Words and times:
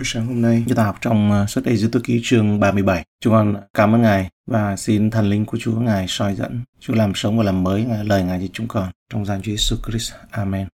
Buổi 0.00 0.04
sáng 0.06 0.26
hôm 0.26 0.42
nay, 0.42 0.62
chúng 0.66 0.76
ta 0.76 0.84
học 0.84 0.96
trong 1.00 1.42
uh, 1.42 1.50
suất 1.50 1.64
Ê 1.64 1.76
Tô 1.92 2.00
Ký 2.04 2.20
chương 2.24 2.60
37. 2.60 3.04
Chúng 3.20 3.32
con 3.32 3.56
cảm 3.74 3.94
ơn 3.94 4.02
Ngài 4.02 4.28
và 4.46 4.76
xin 4.76 5.10
thần 5.10 5.30
linh 5.30 5.44
của 5.44 5.58
Chúa 5.60 5.80
Ngài 5.80 6.06
soi 6.08 6.34
dẫn. 6.34 6.60
Chúa 6.80 6.94
làm 6.94 7.12
sống 7.14 7.38
và 7.38 7.44
làm 7.44 7.62
mới 7.62 7.84
Ngài, 7.84 8.04
lời 8.04 8.22
Ngài 8.22 8.40
cho 8.40 8.46
chúng 8.52 8.68
con. 8.68 8.88
Trong 9.12 9.24
danh 9.24 9.42
Chúa 9.42 9.52
Jesus 9.52 9.76
Christ. 9.88 10.12
Amen. 10.30 10.68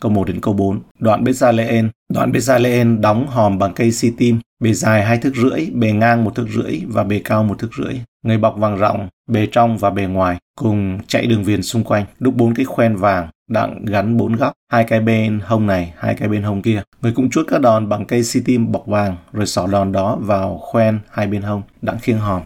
Câu 0.00 0.12
1 0.12 0.24
đến 0.28 0.40
câu 0.40 0.54
4. 0.54 0.80
Đoạn 0.98 1.24
Bezaleel. 1.24 1.88
Đoạn 2.12 2.32
Bezaleel 2.32 3.00
đóng 3.00 3.26
hòm 3.26 3.58
bằng 3.58 3.74
cây 3.74 3.92
si 3.92 4.12
tim, 4.18 4.40
bề 4.64 4.72
dài 4.72 5.04
hai 5.04 5.18
thước 5.18 5.32
rưỡi, 5.36 5.70
bề 5.70 5.92
ngang 5.92 6.24
một 6.24 6.34
thước 6.34 6.46
rưỡi 6.48 6.80
và 6.86 7.04
bề 7.04 7.20
cao 7.24 7.44
một 7.44 7.58
thước 7.58 7.70
rưỡi. 7.78 7.94
Người 8.22 8.38
bọc 8.38 8.56
vàng 8.58 8.76
rộng, 8.76 9.08
bề 9.26 9.46
trong 9.52 9.78
và 9.78 9.90
bề 9.90 10.02
ngoài, 10.06 10.38
cùng 10.56 10.98
chạy 11.06 11.26
đường 11.26 11.44
viền 11.44 11.62
xung 11.62 11.84
quanh, 11.84 12.06
đúc 12.18 12.34
bốn 12.36 12.54
cái 12.54 12.64
khoen 12.64 12.96
vàng, 12.96 13.28
đặng 13.50 13.84
gắn 13.84 14.16
bốn 14.16 14.36
góc, 14.36 14.52
hai 14.72 14.84
cái 14.84 15.00
bên 15.00 15.40
hông 15.44 15.66
này, 15.66 15.94
hai 15.96 16.14
cái 16.14 16.28
bên 16.28 16.42
hông 16.42 16.62
kia. 16.62 16.82
Người 17.02 17.12
cũng 17.12 17.30
chuốt 17.30 17.46
các 17.48 17.60
đòn 17.60 17.88
bằng 17.88 18.04
cây 18.06 18.24
si 18.24 18.40
tim 18.44 18.72
bọc 18.72 18.86
vàng, 18.86 19.16
rồi 19.32 19.46
xỏ 19.46 19.66
đòn 19.66 19.92
đó 19.92 20.16
vào 20.20 20.58
khoen 20.58 20.98
hai 21.10 21.26
bên 21.26 21.42
hông, 21.42 21.62
đặng 21.82 21.98
khiêng 21.98 22.18
hòm. 22.18 22.42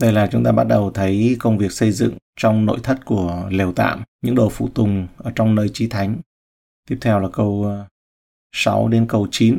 Đây 0.00 0.12
là 0.12 0.26
chúng 0.26 0.44
ta 0.44 0.52
bắt 0.52 0.66
đầu 0.66 0.90
thấy 0.90 1.36
công 1.38 1.58
việc 1.58 1.72
xây 1.72 1.92
dựng 1.92 2.14
trong 2.40 2.66
nội 2.66 2.78
thất 2.82 3.04
của 3.04 3.48
lều 3.50 3.72
tạm, 3.72 4.02
những 4.22 4.34
đồ 4.34 4.48
phụ 4.48 4.68
tùng 4.68 5.06
ở 5.16 5.32
trong 5.34 5.54
nơi 5.54 5.70
chí 5.72 5.88
thánh. 5.88 6.16
Tiếp 6.88 6.98
theo 7.00 7.20
là 7.20 7.28
câu 7.28 7.64
ờ, 7.64 7.84
6 8.52 8.88
đến 8.88 9.06
câu 9.06 9.26
9. 9.30 9.58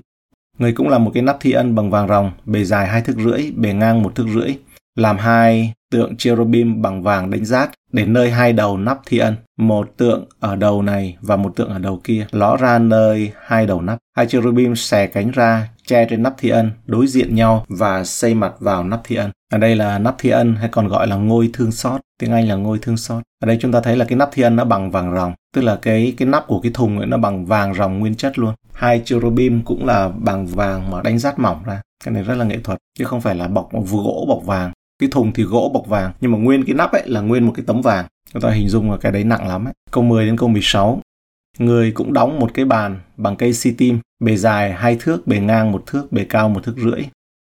Người 0.61 0.71
cũng 0.71 0.89
làm 0.89 1.05
một 1.05 1.11
cái 1.13 1.23
nắp 1.23 1.37
thi 1.39 1.51
ân 1.51 1.75
bằng 1.75 1.89
vàng 1.89 2.07
ròng, 2.07 2.31
bề 2.45 2.63
dài 2.63 2.87
hai 2.87 3.01
thước 3.01 3.15
rưỡi, 3.17 3.51
bề 3.55 3.73
ngang 3.73 4.03
một 4.03 4.15
thước 4.15 4.25
rưỡi, 4.33 4.55
làm 4.95 5.17
hai 5.17 5.73
tượng 5.91 6.17
cherubim 6.17 6.81
bằng 6.81 7.03
vàng 7.03 7.29
đánh 7.29 7.45
rát 7.45 7.69
đến 7.91 8.13
nơi 8.13 8.31
hai 8.31 8.53
đầu 8.53 8.77
nắp 8.77 8.99
thi 9.05 9.17
ân, 9.17 9.35
một 9.57 9.93
tượng 9.97 10.25
ở 10.39 10.55
đầu 10.55 10.81
này 10.81 11.17
và 11.21 11.35
một 11.35 11.55
tượng 11.55 11.69
ở 11.69 11.79
đầu 11.79 12.01
kia, 12.03 12.27
ló 12.31 12.57
ra 12.57 12.79
nơi 12.79 13.31
hai 13.45 13.65
đầu 13.65 13.81
nắp. 13.81 13.97
Hai 14.17 14.27
cherubim 14.27 14.75
xè 14.75 15.07
cánh 15.07 15.31
ra, 15.31 15.69
che 15.87 16.07
trên 16.09 16.23
nắp 16.23 16.33
thi 16.37 16.49
ân, 16.49 16.71
đối 16.85 17.07
diện 17.07 17.35
nhau 17.35 17.65
và 17.67 18.03
xây 18.03 18.33
mặt 18.33 18.53
vào 18.59 18.83
nắp 18.83 19.01
thi 19.03 19.15
ân. 19.15 19.31
Ở 19.51 19.57
đây 19.57 19.75
là 19.75 19.99
nắp 19.99 20.15
thi 20.17 20.29
ân 20.29 20.55
hay 20.55 20.69
còn 20.71 20.87
gọi 20.87 21.07
là 21.07 21.15
ngôi 21.15 21.49
thương 21.53 21.71
xót, 21.71 22.01
tiếng 22.19 22.31
Anh 22.31 22.47
là 22.47 22.55
ngôi 22.55 22.79
thương 22.81 22.97
xót. 22.97 23.23
Ở 23.41 23.45
đây 23.45 23.57
chúng 23.61 23.71
ta 23.71 23.81
thấy 23.81 23.97
là 23.97 24.05
cái 24.05 24.17
nắp 24.17 24.29
thi 24.31 24.43
ân 24.43 24.55
nó 24.55 24.65
bằng 24.65 24.91
vàng 24.91 25.15
ròng, 25.15 25.33
tức 25.55 25.61
là 25.61 25.79
cái 25.81 26.13
cái 26.17 26.27
nắp 26.27 26.47
của 26.47 26.59
cái 26.59 26.71
thùng 26.75 26.97
ấy 26.97 27.07
nó 27.07 27.17
bằng 27.17 27.45
vàng 27.45 27.73
ròng 27.73 27.99
nguyên 27.99 28.15
chất 28.15 28.39
luôn. 28.39 28.53
Hai 28.73 29.01
cherubim 29.05 29.61
cũng 29.61 29.85
là 29.85 30.09
bằng 30.09 30.47
vàng 30.47 30.91
mà 30.91 31.01
đánh 31.01 31.19
rát 31.19 31.39
mỏng 31.39 31.63
ra. 31.65 31.81
Cái 32.03 32.13
này 32.13 32.23
rất 32.23 32.35
là 32.35 32.45
nghệ 32.45 32.57
thuật, 32.63 32.79
chứ 32.99 33.05
không 33.05 33.21
phải 33.21 33.35
là 33.35 33.47
bọc 33.47 33.69
gỗ 33.91 34.25
bọc 34.29 34.45
vàng 34.45 34.71
cái 35.01 35.09
thùng 35.11 35.33
thì 35.33 35.43
gỗ 35.43 35.71
bọc 35.73 35.87
vàng, 35.87 36.11
nhưng 36.21 36.31
mà 36.31 36.37
nguyên 36.37 36.65
cái 36.65 36.75
nắp 36.75 36.91
ấy 36.91 37.03
là 37.05 37.21
nguyên 37.21 37.45
một 37.45 37.53
cái 37.55 37.63
tấm 37.67 37.81
vàng. 37.81 38.05
Chúng 38.33 38.41
ta 38.41 38.49
hình 38.49 38.69
dung 38.69 38.91
là 38.91 38.97
cái 38.97 39.11
đấy 39.11 39.23
nặng 39.23 39.47
lắm 39.47 39.65
ấy. 39.65 39.73
câu 39.91 40.03
10 40.03 40.25
đến 40.25 40.37
câu 40.37 40.49
16 40.49 41.01
người 41.59 41.91
cũng 41.91 42.13
đóng 42.13 42.39
một 42.39 42.53
cái 42.53 42.65
bàn 42.65 42.99
bằng 43.17 43.35
cây 43.35 43.53
si 43.53 43.71
tim, 43.71 43.99
bề 44.19 44.35
dài 44.35 44.73
hai 44.73 44.97
thước, 44.99 45.27
bề 45.27 45.39
ngang 45.39 45.71
một 45.71 45.83
thước, 45.85 46.11
bề 46.11 46.23
cao 46.23 46.49
một 46.49 46.63
thước 46.63 46.75
rưỡi. 46.77 47.01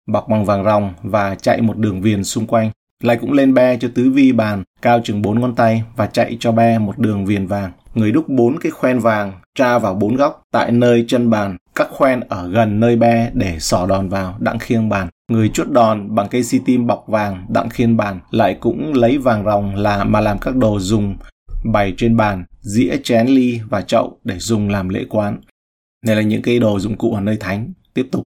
Bọc 0.07 0.29
bằng 0.29 0.45
vàng 0.45 0.63
ròng 0.63 0.93
và 1.03 1.35
chạy 1.35 1.61
một 1.61 1.77
đường 1.77 2.01
viền 2.01 2.23
xung 2.23 2.47
quanh. 2.47 2.71
Lại 3.03 3.17
cũng 3.21 3.33
lên 3.33 3.53
be 3.53 3.77
cho 3.77 3.89
tứ 3.95 4.11
vi 4.11 4.31
bàn, 4.31 4.63
cao 4.81 5.01
chừng 5.03 5.21
bốn 5.21 5.39
ngón 5.39 5.55
tay 5.55 5.83
và 5.95 6.05
chạy 6.05 6.37
cho 6.39 6.51
be 6.51 6.79
một 6.79 6.99
đường 6.99 7.25
viền 7.25 7.47
vàng. 7.47 7.71
Người 7.95 8.11
đúc 8.11 8.29
bốn 8.29 8.59
cái 8.59 8.71
khoen 8.71 8.99
vàng, 8.99 9.33
tra 9.55 9.79
vào 9.79 9.93
bốn 9.93 10.15
góc. 10.15 10.43
Tại 10.51 10.71
nơi 10.71 11.05
chân 11.07 11.29
bàn, 11.29 11.57
các 11.75 11.87
khoen 11.91 12.19
ở 12.19 12.47
gần 12.47 12.79
nơi 12.79 12.95
be 12.95 13.31
để 13.33 13.59
sỏ 13.59 13.85
đòn 13.85 14.09
vào, 14.09 14.35
đặng 14.39 14.59
khiêng 14.59 14.89
bàn 14.89 15.07
người 15.31 15.49
chuốt 15.49 15.69
đòn 15.69 16.15
bằng 16.15 16.27
cây 16.31 16.43
si 16.43 16.59
tim 16.65 16.87
bọc 16.87 17.05
vàng 17.07 17.45
đặng 17.49 17.69
khiên 17.69 17.97
bàn 17.97 18.19
lại 18.31 18.57
cũng 18.59 18.93
lấy 18.93 19.17
vàng 19.17 19.45
ròng 19.45 19.75
là 19.75 20.03
mà 20.03 20.21
làm 20.21 20.39
các 20.39 20.55
đồ 20.55 20.79
dùng 20.79 21.17
bày 21.63 21.93
trên 21.97 22.17
bàn, 22.17 22.45
dĩa 22.61 22.97
chén 23.03 23.27
ly 23.27 23.59
và 23.69 23.81
chậu 23.81 24.19
để 24.23 24.39
dùng 24.39 24.69
làm 24.69 24.89
lễ 24.89 25.05
quán. 25.09 25.41
Này 26.05 26.15
là 26.15 26.21
những 26.21 26.41
cái 26.41 26.59
đồ 26.59 26.79
dụng 26.79 26.97
cụ 26.97 27.13
ở 27.13 27.21
nơi 27.21 27.37
thánh. 27.39 27.73
Tiếp 27.93 28.07
tục. 28.11 28.23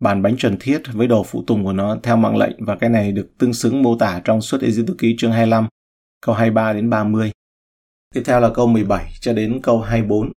Bàn 0.00 0.22
bánh 0.22 0.36
trần 0.36 0.56
thiết 0.60 0.82
với 0.92 1.06
đồ 1.06 1.22
phụ 1.22 1.44
tùng 1.46 1.64
của 1.64 1.72
nó 1.72 1.96
theo 2.02 2.16
mạng 2.16 2.36
lệnh 2.36 2.64
và 2.64 2.76
cái 2.76 2.90
này 2.90 3.12
được 3.12 3.30
tương 3.38 3.54
xứng 3.54 3.82
mô 3.82 3.96
tả 3.96 4.20
trong 4.24 4.40
suốt 4.40 4.60
Ê 4.60 4.70
ký 4.98 5.14
chương 5.18 5.32
25 5.32 5.66
câu 6.26 6.34
23 6.34 6.72
đến 6.72 6.90
30 6.90 7.30
tiếp 8.14 8.22
theo 8.24 8.40
là 8.40 8.50
câu 8.54 8.66
17 8.66 9.10
cho 9.20 9.32
đến 9.32 9.60
câu 9.62 9.80
24 9.80 10.32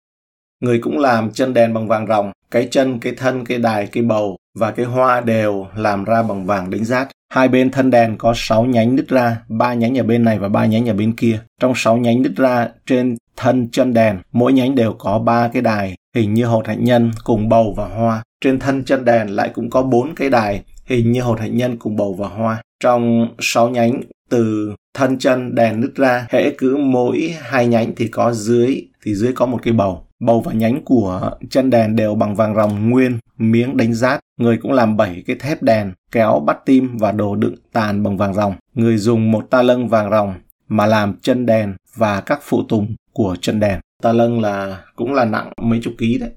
người 0.60 0.78
cũng 0.78 0.98
làm 0.98 1.30
chân 1.30 1.54
đèn 1.54 1.74
bằng 1.74 1.88
vàng 1.88 2.06
ròng 2.06 2.32
cái 2.50 2.68
chân 2.70 2.98
cái 3.00 3.12
thân 3.16 3.44
cái 3.44 3.58
đài 3.58 3.86
cái 3.86 4.02
bầu 4.02 4.36
và 4.58 4.70
cái 4.70 4.86
hoa 4.86 5.20
đều 5.20 5.66
làm 5.76 6.04
ra 6.04 6.22
bằng 6.22 6.46
vàng 6.46 6.70
đánh 6.70 6.84
rát. 6.84 7.08
Hai 7.32 7.48
bên 7.48 7.70
thân 7.70 7.90
đèn 7.90 8.18
có 8.18 8.32
6 8.36 8.64
nhánh 8.64 8.96
nứt 8.96 9.08
ra, 9.08 9.36
ba 9.48 9.74
nhánh 9.74 9.98
ở 9.98 10.02
bên 10.02 10.24
này 10.24 10.38
và 10.38 10.48
ba 10.48 10.66
nhánh 10.66 10.88
ở 10.88 10.94
bên 10.94 11.12
kia. 11.12 11.40
Trong 11.60 11.72
6 11.76 11.96
nhánh 11.96 12.22
nứt 12.22 12.32
ra 12.36 12.68
trên 12.86 13.16
thân 13.36 13.68
chân 13.72 13.94
đèn, 13.94 14.18
mỗi 14.32 14.52
nhánh 14.52 14.74
đều 14.74 14.92
có 14.92 15.18
ba 15.18 15.48
cái 15.48 15.62
đài 15.62 15.94
hình 16.14 16.34
như 16.34 16.44
hột 16.44 16.66
hạnh 16.66 16.84
nhân 16.84 17.10
cùng 17.24 17.48
bầu 17.48 17.74
và 17.76 17.88
hoa. 17.88 18.22
Trên 18.44 18.58
thân 18.58 18.84
chân 18.84 19.04
đèn 19.04 19.36
lại 19.36 19.50
cũng 19.54 19.70
có 19.70 19.82
bốn 19.82 20.14
cái 20.14 20.30
đài 20.30 20.62
hình 20.86 21.12
như 21.12 21.20
hột 21.22 21.40
hạnh 21.40 21.56
nhân 21.56 21.76
cùng 21.76 21.96
bầu 21.96 22.14
và 22.18 22.28
hoa. 22.28 22.62
Trong 22.80 23.28
6 23.38 23.68
nhánh 23.68 24.00
từ 24.30 24.74
thân 24.94 25.18
chân 25.18 25.54
đèn 25.54 25.80
nứt 25.80 25.94
ra, 25.94 26.26
hễ 26.30 26.50
cứ 26.58 26.76
mỗi 26.76 27.34
hai 27.40 27.66
nhánh 27.66 27.94
thì 27.96 28.08
có 28.08 28.32
dưới 28.32 28.82
thì 29.04 29.14
dưới 29.14 29.32
có 29.32 29.46
một 29.46 29.58
cái 29.62 29.72
bầu. 29.72 30.07
Bầu 30.20 30.40
và 30.40 30.52
nhánh 30.52 30.84
của 30.84 31.30
chân 31.50 31.70
đèn 31.70 31.96
đều 31.96 32.14
bằng 32.14 32.34
vàng 32.34 32.54
ròng 32.54 32.90
nguyên, 32.90 33.18
miếng 33.36 33.76
đánh 33.76 33.94
rát. 33.94 34.20
Người 34.40 34.56
cũng 34.56 34.72
làm 34.72 34.96
bảy 34.96 35.22
cái 35.26 35.36
thép 35.36 35.62
đèn, 35.62 35.92
kéo 36.12 36.42
bắt 36.46 36.58
tim 36.64 36.96
và 36.96 37.12
đồ 37.12 37.36
đựng 37.36 37.54
tàn 37.72 38.02
bằng 38.02 38.16
vàng 38.16 38.34
ròng. 38.34 38.54
Người 38.74 38.98
dùng 38.98 39.30
một 39.30 39.46
ta 39.50 39.62
lâng 39.62 39.88
vàng 39.88 40.10
ròng 40.10 40.34
mà 40.68 40.86
làm 40.86 41.14
chân 41.22 41.46
đèn 41.46 41.74
và 41.96 42.20
các 42.20 42.40
phụ 42.42 42.62
tùng 42.68 42.94
của 43.12 43.36
chân 43.40 43.60
đèn. 43.60 43.80
Ta 44.02 44.12
lâng 44.12 44.40
là 44.40 44.84
cũng 44.96 45.14
là 45.14 45.24
nặng 45.24 45.52
mấy 45.62 45.80
chục 45.82 45.94
ký 45.98 46.18
đấy. 46.18 46.30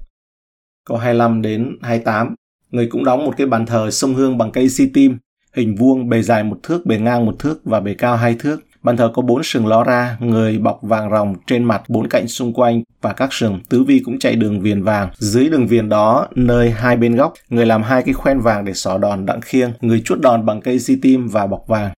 Câu 0.86 0.98
25 0.98 1.42
đến 1.42 1.76
28. 1.82 2.34
Người 2.70 2.86
cũng 2.86 3.04
đóng 3.04 3.24
một 3.24 3.34
cái 3.36 3.46
bàn 3.46 3.66
thờ 3.66 3.90
sông 3.90 4.14
hương 4.14 4.38
bằng 4.38 4.50
cây 4.50 4.68
si 4.68 4.90
tim, 4.94 5.18
hình 5.54 5.74
vuông 5.76 6.08
bề 6.08 6.22
dài 6.22 6.44
một 6.44 6.58
thước, 6.62 6.86
bề 6.86 6.98
ngang 6.98 7.26
một 7.26 7.36
thước 7.38 7.60
và 7.64 7.80
bề 7.80 7.94
cao 7.94 8.16
hai 8.16 8.36
thước 8.38 8.60
Bàn 8.82 8.96
thờ 8.96 9.10
có 9.14 9.22
bốn 9.22 9.42
sừng 9.42 9.66
ló 9.66 9.84
ra, 9.84 10.16
người 10.20 10.58
bọc 10.58 10.78
vàng 10.82 11.10
ròng 11.10 11.34
trên 11.46 11.64
mặt 11.64 11.82
bốn 11.88 12.08
cạnh 12.08 12.28
xung 12.28 12.52
quanh 12.52 12.82
và 13.02 13.12
các 13.12 13.32
sừng. 13.32 13.60
Tứ 13.68 13.84
vi 13.84 14.02
cũng 14.04 14.18
chạy 14.18 14.36
đường 14.36 14.60
viền 14.60 14.82
vàng. 14.82 15.10
Dưới 15.18 15.48
đường 15.48 15.66
viền 15.66 15.88
đó, 15.88 16.28
nơi 16.34 16.70
hai 16.70 16.96
bên 16.96 17.16
góc, 17.16 17.32
người 17.48 17.66
làm 17.66 17.82
hai 17.82 18.02
cái 18.02 18.14
khoen 18.14 18.40
vàng 18.40 18.64
để 18.64 18.72
xỏ 18.72 18.98
đòn 18.98 19.26
đặng 19.26 19.40
khiêng. 19.40 19.72
Người 19.80 20.02
chuốt 20.04 20.20
đòn 20.20 20.46
bằng 20.46 20.60
cây 20.60 20.78
di 20.78 20.96
tim 20.96 21.28
và 21.28 21.46
bọc 21.46 21.64
vàng. 21.66 21.92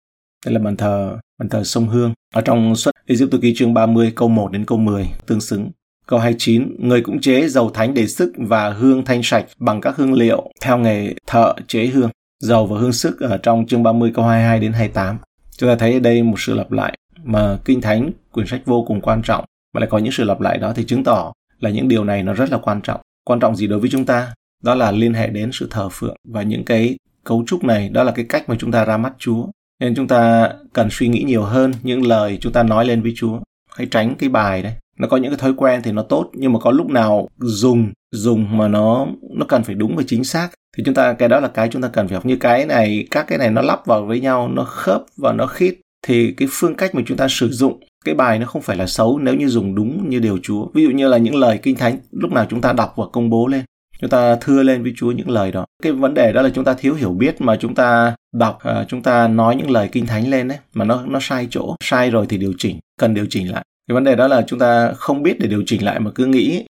Đây 0.45 0.53
là 0.53 0.59
bàn 0.59 0.77
thờ 0.77 1.17
bàn 1.39 1.49
thờ 1.49 1.63
sông 1.63 1.87
Hương. 1.87 2.13
Ở 2.33 2.41
trong 2.41 2.75
suất 2.75 2.93
Egypto 3.07 3.37
ký 3.41 3.53
chương 3.55 3.73
30 3.73 4.13
câu 4.15 4.29
1 4.29 4.51
đến 4.51 4.65
câu 4.65 4.77
10 4.77 5.09
tương 5.25 5.41
xứng. 5.41 5.71
Câu 6.07 6.19
29, 6.19 6.75
người 6.79 7.01
cũng 7.01 7.21
chế 7.21 7.47
dầu 7.47 7.69
thánh 7.69 7.93
để 7.93 8.07
sức 8.07 8.33
và 8.37 8.69
hương 8.69 9.05
thanh 9.05 9.23
sạch 9.23 9.45
bằng 9.57 9.81
các 9.81 9.95
hương 9.95 10.13
liệu 10.13 10.51
theo 10.61 10.77
nghề 10.77 11.13
thợ 11.27 11.53
chế 11.67 11.85
hương. 11.85 12.09
Dầu 12.39 12.65
và 12.67 12.79
hương 12.79 12.93
sức 12.93 13.19
ở 13.19 13.37
trong 13.37 13.67
chương 13.67 13.83
30 13.83 14.11
câu 14.15 14.25
22 14.25 14.59
đến 14.59 14.73
28. 14.73 15.17
Chúng 15.57 15.69
ta 15.69 15.75
thấy 15.75 15.93
ở 15.93 15.99
đây 15.99 16.23
một 16.23 16.39
sự 16.39 16.53
lặp 16.53 16.71
lại 16.71 16.97
mà 17.23 17.57
Kinh 17.65 17.81
Thánh, 17.81 18.11
quyển 18.31 18.47
sách 18.47 18.61
vô 18.65 18.83
cùng 18.87 19.01
quan 19.01 19.21
trọng 19.21 19.45
mà 19.73 19.79
lại 19.79 19.89
có 19.89 19.97
những 19.97 20.11
sự 20.11 20.23
lặp 20.23 20.41
lại 20.41 20.57
đó 20.57 20.73
thì 20.75 20.83
chứng 20.83 21.03
tỏ 21.03 21.33
là 21.59 21.69
những 21.69 21.87
điều 21.87 22.03
này 22.03 22.23
nó 22.23 22.33
rất 22.33 22.51
là 22.51 22.57
quan 22.57 22.81
trọng. 22.81 23.01
Quan 23.25 23.39
trọng 23.39 23.55
gì 23.55 23.67
đối 23.67 23.79
với 23.79 23.89
chúng 23.89 24.05
ta? 24.05 24.33
Đó 24.63 24.75
là 24.75 24.91
liên 24.91 25.13
hệ 25.13 25.27
đến 25.27 25.49
sự 25.53 25.67
thờ 25.71 25.89
phượng 25.91 26.15
và 26.27 26.41
những 26.41 26.65
cái 26.65 26.95
cấu 27.23 27.43
trúc 27.47 27.63
này 27.63 27.89
đó 27.89 28.03
là 28.03 28.11
cái 28.11 28.25
cách 28.29 28.49
mà 28.49 28.55
chúng 28.59 28.71
ta 28.71 28.85
ra 28.85 28.97
mắt 28.97 29.13
Chúa. 29.17 29.45
Nên 29.79 29.95
chúng 29.95 30.07
ta 30.07 30.51
cần 30.73 30.87
suy 30.91 31.07
nghĩ 31.07 31.23
nhiều 31.23 31.43
hơn 31.43 31.73
những 31.83 32.07
lời 32.07 32.37
chúng 32.41 32.53
ta 32.53 32.63
nói 32.63 32.85
lên 32.85 33.01
với 33.01 33.13
Chúa. 33.15 33.39
Hãy 33.75 33.87
tránh 33.91 34.15
cái 34.19 34.29
bài 34.29 34.63
đấy. 34.63 34.73
Nó 34.97 35.07
có 35.07 35.17
những 35.17 35.31
cái 35.31 35.37
thói 35.37 35.53
quen 35.57 35.81
thì 35.83 35.91
nó 35.91 36.01
tốt 36.01 36.29
nhưng 36.33 36.53
mà 36.53 36.59
có 36.59 36.71
lúc 36.71 36.89
nào 36.89 37.27
dùng 37.39 37.91
dùng 38.11 38.57
mà 38.57 38.67
nó 38.67 39.07
nó 39.29 39.45
cần 39.45 39.63
phải 39.63 39.75
đúng 39.75 39.95
và 39.95 40.03
chính 40.07 40.23
xác 40.23 40.49
thì 40.77 40.83
chúng 40.85 40.95
ta 40.95 41.13
cái 41.13 41.29
đó 41.29 41.39
là 41.39 41.47
cái 41.47 41.69
chúng 41.71 41.81
ta 41.81 41.87
cần 41.87 42.07
phải 42.07 42.15
học 42.15 42.25
như 42.25 42.35
cái 42.35 42.65
này 42.65 43.07
các 43.11 43.27
cái 43.27 43.37
này 43.37 43.51
nó 43.51 43.61
lắp 43.61 43.85
vào 43.85 44.05
với 44.05 44.19
nhau 44.19 44.47
nó 44.47 44.63
khớp 44.63 45.03
và 45.17 45.33
nó 45.33 45.47
khít 45.47 45.75
thì 46.07 46.31
cái 46.31 46.47
phương 46.51 46.75
cách 46.75 46.95
mà 46.95 47.01
chúng 47.05 47.17
ta 47.17 47.27
sử 47.29 47.49
dụng 47.49 47.79
cái 48.05 48.15
bài 48.15 48.39
nó 48.39 48.45
không 48.45 48.61
phải 48.61 48.77
là 48.77 48.87
xấu 48.87 49.19
nếu 49.19 49.35
như 49.35 49.47
dùng 49.47 49.75
đúng 49.75 50.09
như 50.09 50.19
điều 50.19 50.39
Chúa. 50.43 50.67
Ví 50.73 50.83
dụ 50.83 50.89
như 50.89 51.07
là 51.07 51.17
những 51.17 51.35
lời 51.35 51.59
kinh 51.63 51.75
thánh 51.75 51.97
lúc 52.11 52.31
nào 52.31 52.45
chúng 52.49 52.61
ta 52.61 52.73
đọc 52.73 52.93
và 52.95 53.05
công 53.13 53.29
bố 53.29 53.47
lên, 53.47 53.63
chúng 53.99 54.09
ta 54.09 54.35
thưa 54.41 54.63
lên 54.63 54.83
với 54.83 54.93
Chúa 54.95 55.11
những 55.11 55.29
lời 55.29 55.51
đó. 55.51 55.65
Cái 55.83 55.91
vấn 55.91 56.13
đề 56.13 56.33
đó 56.33 56.41
là 56.41 56.49
chúng 56.49 56.63
ta 56.63 56.73
thiếu 56.73 56.93
hiểu 56.93 57.11
biết 57.11 57.41
mà 57.41 57.55
chúng 57.55 57.75
ta 57.75 58.15
đọc, 58.33 58.59
à, 58.63 58.85
chúng 58.87 59.01
ta 59.01 59.27
nói 59.27 59.55
những 59.55 59.71
lời 59.71 59.89
kinh 59.91 60.05
thánh 60.05 60.29
lên 60.29 60.47
đấy 60.47 60.57
mà 60.73 60.85
nó 60.85 61.03
nó 61.07 61.19
sai 61.21 61.47
chỗ, 61.49 61.75
sai 61.83 62.09
rồi 62.09 62.25
thì 62.29 62.37
điều 62.37 62.53
chỉnh, 62.57 62.79
cần 62.99 63.13
điều 63.13 63.25
chỉnh 63.29 63.51
lại. 63.51 63.65
Cái 63.87 63.93
vấn 63.93 64.03
đề 64.03 64.15
đó 64.15 64.27
là 64.27 64.43
chúng 64.47 64.59
ta 64.59 64.93
không 64.93 65.23
biết 65.23 65.39
để 65.39 65.47
điều 65.47 65.63
chỉnh 65.65 65.85
lại 65.85 65.99
mà 65.99 66.11
cứ 66.15 66.25
nghĩ. 66.25 66.65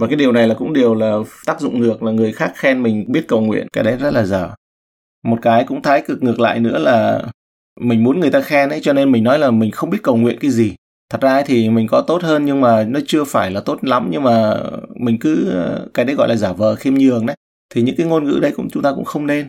Và 0.00 0.06
cái 0.06 0.16
điều 0.16 0.32
này 0.32 0.48
là 0.48 0.54
cũng 0.54 0.72
điều 0.72 0.94
là 0.94 1.16
tác 1.46 1.60
dụng 1.60 1.80
ngược 1.80 2.02
là 2.02 2.12
người 2.12 2.32
khác 2.32 2.52
khen 2.54 2.82
mình 2.82 3.04
biết 3.08 3.24
cầu 3.28 3.40
nguyện. 3.40 3.66
Cái 3.72 3.84
đấy 3.84 3.96
rất 3.96 4.12
là 4.12 4.24
dở. 4.24 4.50
Một 5.24 5.38
cái 5.42 5.64
cũng 5.64 5.82
thái 5.82 6.02
cực 6.06 6.22
ngược 6.22 6.40
lại 6.40 6.60
nữa 6.60 6.78
là 6.78 7.22
mình 7.80 8.04
muốn 8.04 8.20
người 8.20 8.30
ta 8.30 8.40
khen 8.40 8.68
ấy, 8.68 8.80
cho 8.82 8.92
nên 8.92 9.12
mình 9.12 9.24
nói 9.24 9.38
là 9.38 9.50
mình 9.50 9.70
không 9.70 9.90
biết 9.90 9.98
cầu 10.02 10.16
nguyện 10.16 10.38
cái 10.40 10.50
gì. 10.50 10.74
Thật 11.10 11.20
ra 11.20 11.42
thì 11.42 11.70
mình 11.70 11.86
có 11.86 12.00
tốt 12.00 12.22
hơn 12.22 12.44
nhưng 12.44 12.60
mà 12.60 12.84
nó 12.84 13.00
chưa 13.06 13.24
phải 13.24 13.50
là 13.50 13.60
tốt 13.60 13.78
lắm, 13.82 14.08
nhưng 14.10 14.22
mà 14.22 14.56
mình 15.00 15.18
cứ, 15.20 15.52
cái 15.94 16.04
đấy 16.04 16.16
gọi 16.16 16.28
là 16.28 16.36
giả 16.36 16.52
vờ 16.52 16.74
khiêm 16.74 16.94
nhường 16.94 17.26
đấy. 17.26 17.36
Thì 17.74 17.82
những 17.82 17.96
cái 17.96 18.06
ngôn 18.06 18.24
ngữ 18.24 18.38
đấy 18.42 18.52
cũng, 18.56 18.68
chúng 18.70 18.82
ta 18.82 18.92
cũng 18.92 19.04
không 19.04 19.26
nên 19.26 19.46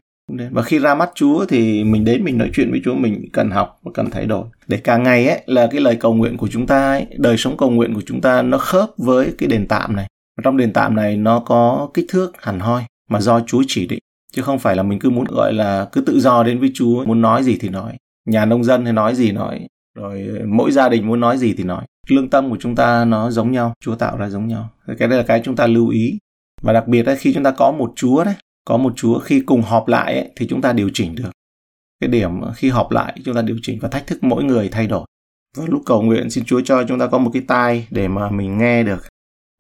và 0.52 0.62
khi 0.62 0.80
ra 0.80 0.96
mắt 0.96 1.10
Chúa 1.16 1.46
thì 1.46 1.84
mình 1.84 2.06
đến 2.06 2.24
mình 2.24 2.38
nói 2.38 2.50
chuyện 2.54 2.72
với 2.72 2.82
Chúa 2.86 2.96
mình 2.96 3.30
cần 3.34 3.52
học 3.52 3.80
và 3.84 3.92
cần 3.94 4.10
thay 4.12 4.26
đổi. 4.26 4.46
Để 4.68 4.78
càng 4.78 5.04
ngày 5.04 5.28
ấy 5.28 5.44
là 5.46 5.68
cái 5.72 5.82
lời 5.82 5.96
cầu 5.96 6.14
nguyện 6.14 6.38
của 6.38 6.48
chúng 6.48 6.68
ta 6.68 6.92
ấy, 6.92 7.06
đời 7.18 7.38
sống 7.38 7.58
cầu 7.58 7.70
nguyện 7.70 7.94
của 7.94 8.02
chúng 8.06 8.22
ta 8.22 8.42
nó 8.42 8.58
khớp 8.58 8.90
với 8.98 9.34
cái 9.38 9.50
đền 9.50 9.68
tạm 9.68 9.96
này. 9.96 10.08
Trong 10.44 10.58
đền 10.58 10.74
tạm 10.74 10.96
này 10.96 11.18
nó 11.18 11.40
có 11.40 11.90
kích 11.94 12.06
thước 12.10 12.32
hẳn 12.42 12.60
hoi 12.60 12.84
mà 13.10 13.22
do 13.22 13.40
Chúa 13.40 13.64
chỉ 13.68 13.88
định. 13.88 14.00
Chứ 14.34 14.42
không 14.42 14.60
phải 14.60 14.76
là 14.76 14.84
mình 14.84 15.00
cứ 15.00 15.10
muốn 15.10 15.26
gọi 15.30 15.54
là 15.54 15.88
cứ 15.92 16.02
tự 16.02 16.20
do 16.20 16.44
đến 16.44 16.60
với 16.60 16.72
Chúa 16.74 17.06
muốn 17.06 17.22
nói 17.22 17.44
gì 17.44 17.58
thì 17.60 17.70
nói. 17.70 17.98
Nhà 18.26 18.46
nông 18.46 18.64
dân 18.64 18.84
hay 18.84 18.94
nói 18.94 19.16
gì 19.16 19.32
nói. 19.32 19.68
Rồi 19.96 20.28
mỗi 20.48 20.72
gia 20.72 20.90
đình 20.90 21.08
muốn 21.08 21.20
nói 21.20 21.38
gì 21.38 21.54
thì 21.58 21.64
nói. 21.64 21.86
Lương 22.08 22.30
tâm 22.30 22.50
của 22.50 22.58
chúng 22.60 22.76
ta 22.76 23.06
nó 23.06 23.32
giống 23.32 23.52
nhau 23.52 23.74
Chúa 23.84 23.96
tạo 23.96 24.18
ra 24.18 24.30
giống 24.30 24.48
nhau. 24.48 24.70
Cái 24.98 25.08
đây 25.08 25.18
là 25.18 25.24
cái 25.24 25.42
chúng 25.44 25.56
ta 25.56 25.68
lưu 25.68 25.90
ý. 25.90 26.18
Và 26.62 26.74
đặc 26.74 26.88
biệt 26.88 27.08
là 27.08 27.16
khi 27.16 27.34
chúng 27.34 27.44
ta 27.44 27.52
có 27.52 27.72
một 27.72 27.94
Chúa 27.96 28.24
đấy 28.24 28.34
có 28.70 28.78
một 28.78 28.94
Chúa 28.96 29.20
khi 29.20 29.40
cùng 29.40 29.62
họp 29.62 29.88
lại 29.88 30.14
ấy, 30.14 30.32
thì 30.36 30.48
chúng 30.48 30.62
ta 30.62 30.74
điều 30.74 30.90
chỉnh 30.94 31.16
được. 31.16 31.30
Cái 32.02 32.08
điểm 32.08 32.32
khi 32.56 32.70
họp 32.70 32.92
lại 32.92 33.20
chúng 33.26 33.36
ta 33.36 33.42
điều 33.42 33.58
chỉnh 33.62 33.80
và 33.82 33.90
thách 33.90 34.08
thức 34.08 34.24
mỗi 34.24 34.44
người 34.44 34.70
thay 34.70 34.88
đổi. 34.88 35.06
Và 35.58 35.64
lúc 35.68 35.82
cầu 35.86 36.02
nguyện 36.02 36.30
xin 36.30 36.46
Chúa 36.46 36.62
cho 36.62 36.84
chúng 36.84 37.00
ta 37.00 37.08
có 37.08 37.18
một 37.18 37.32
cái 37.34 37.44
tai 37.48 37.88
để 37.92 38.08
mà 38.08 38.30
mình 38.30 38.58
nghe 38.58 38.84
được. 38.84 39.08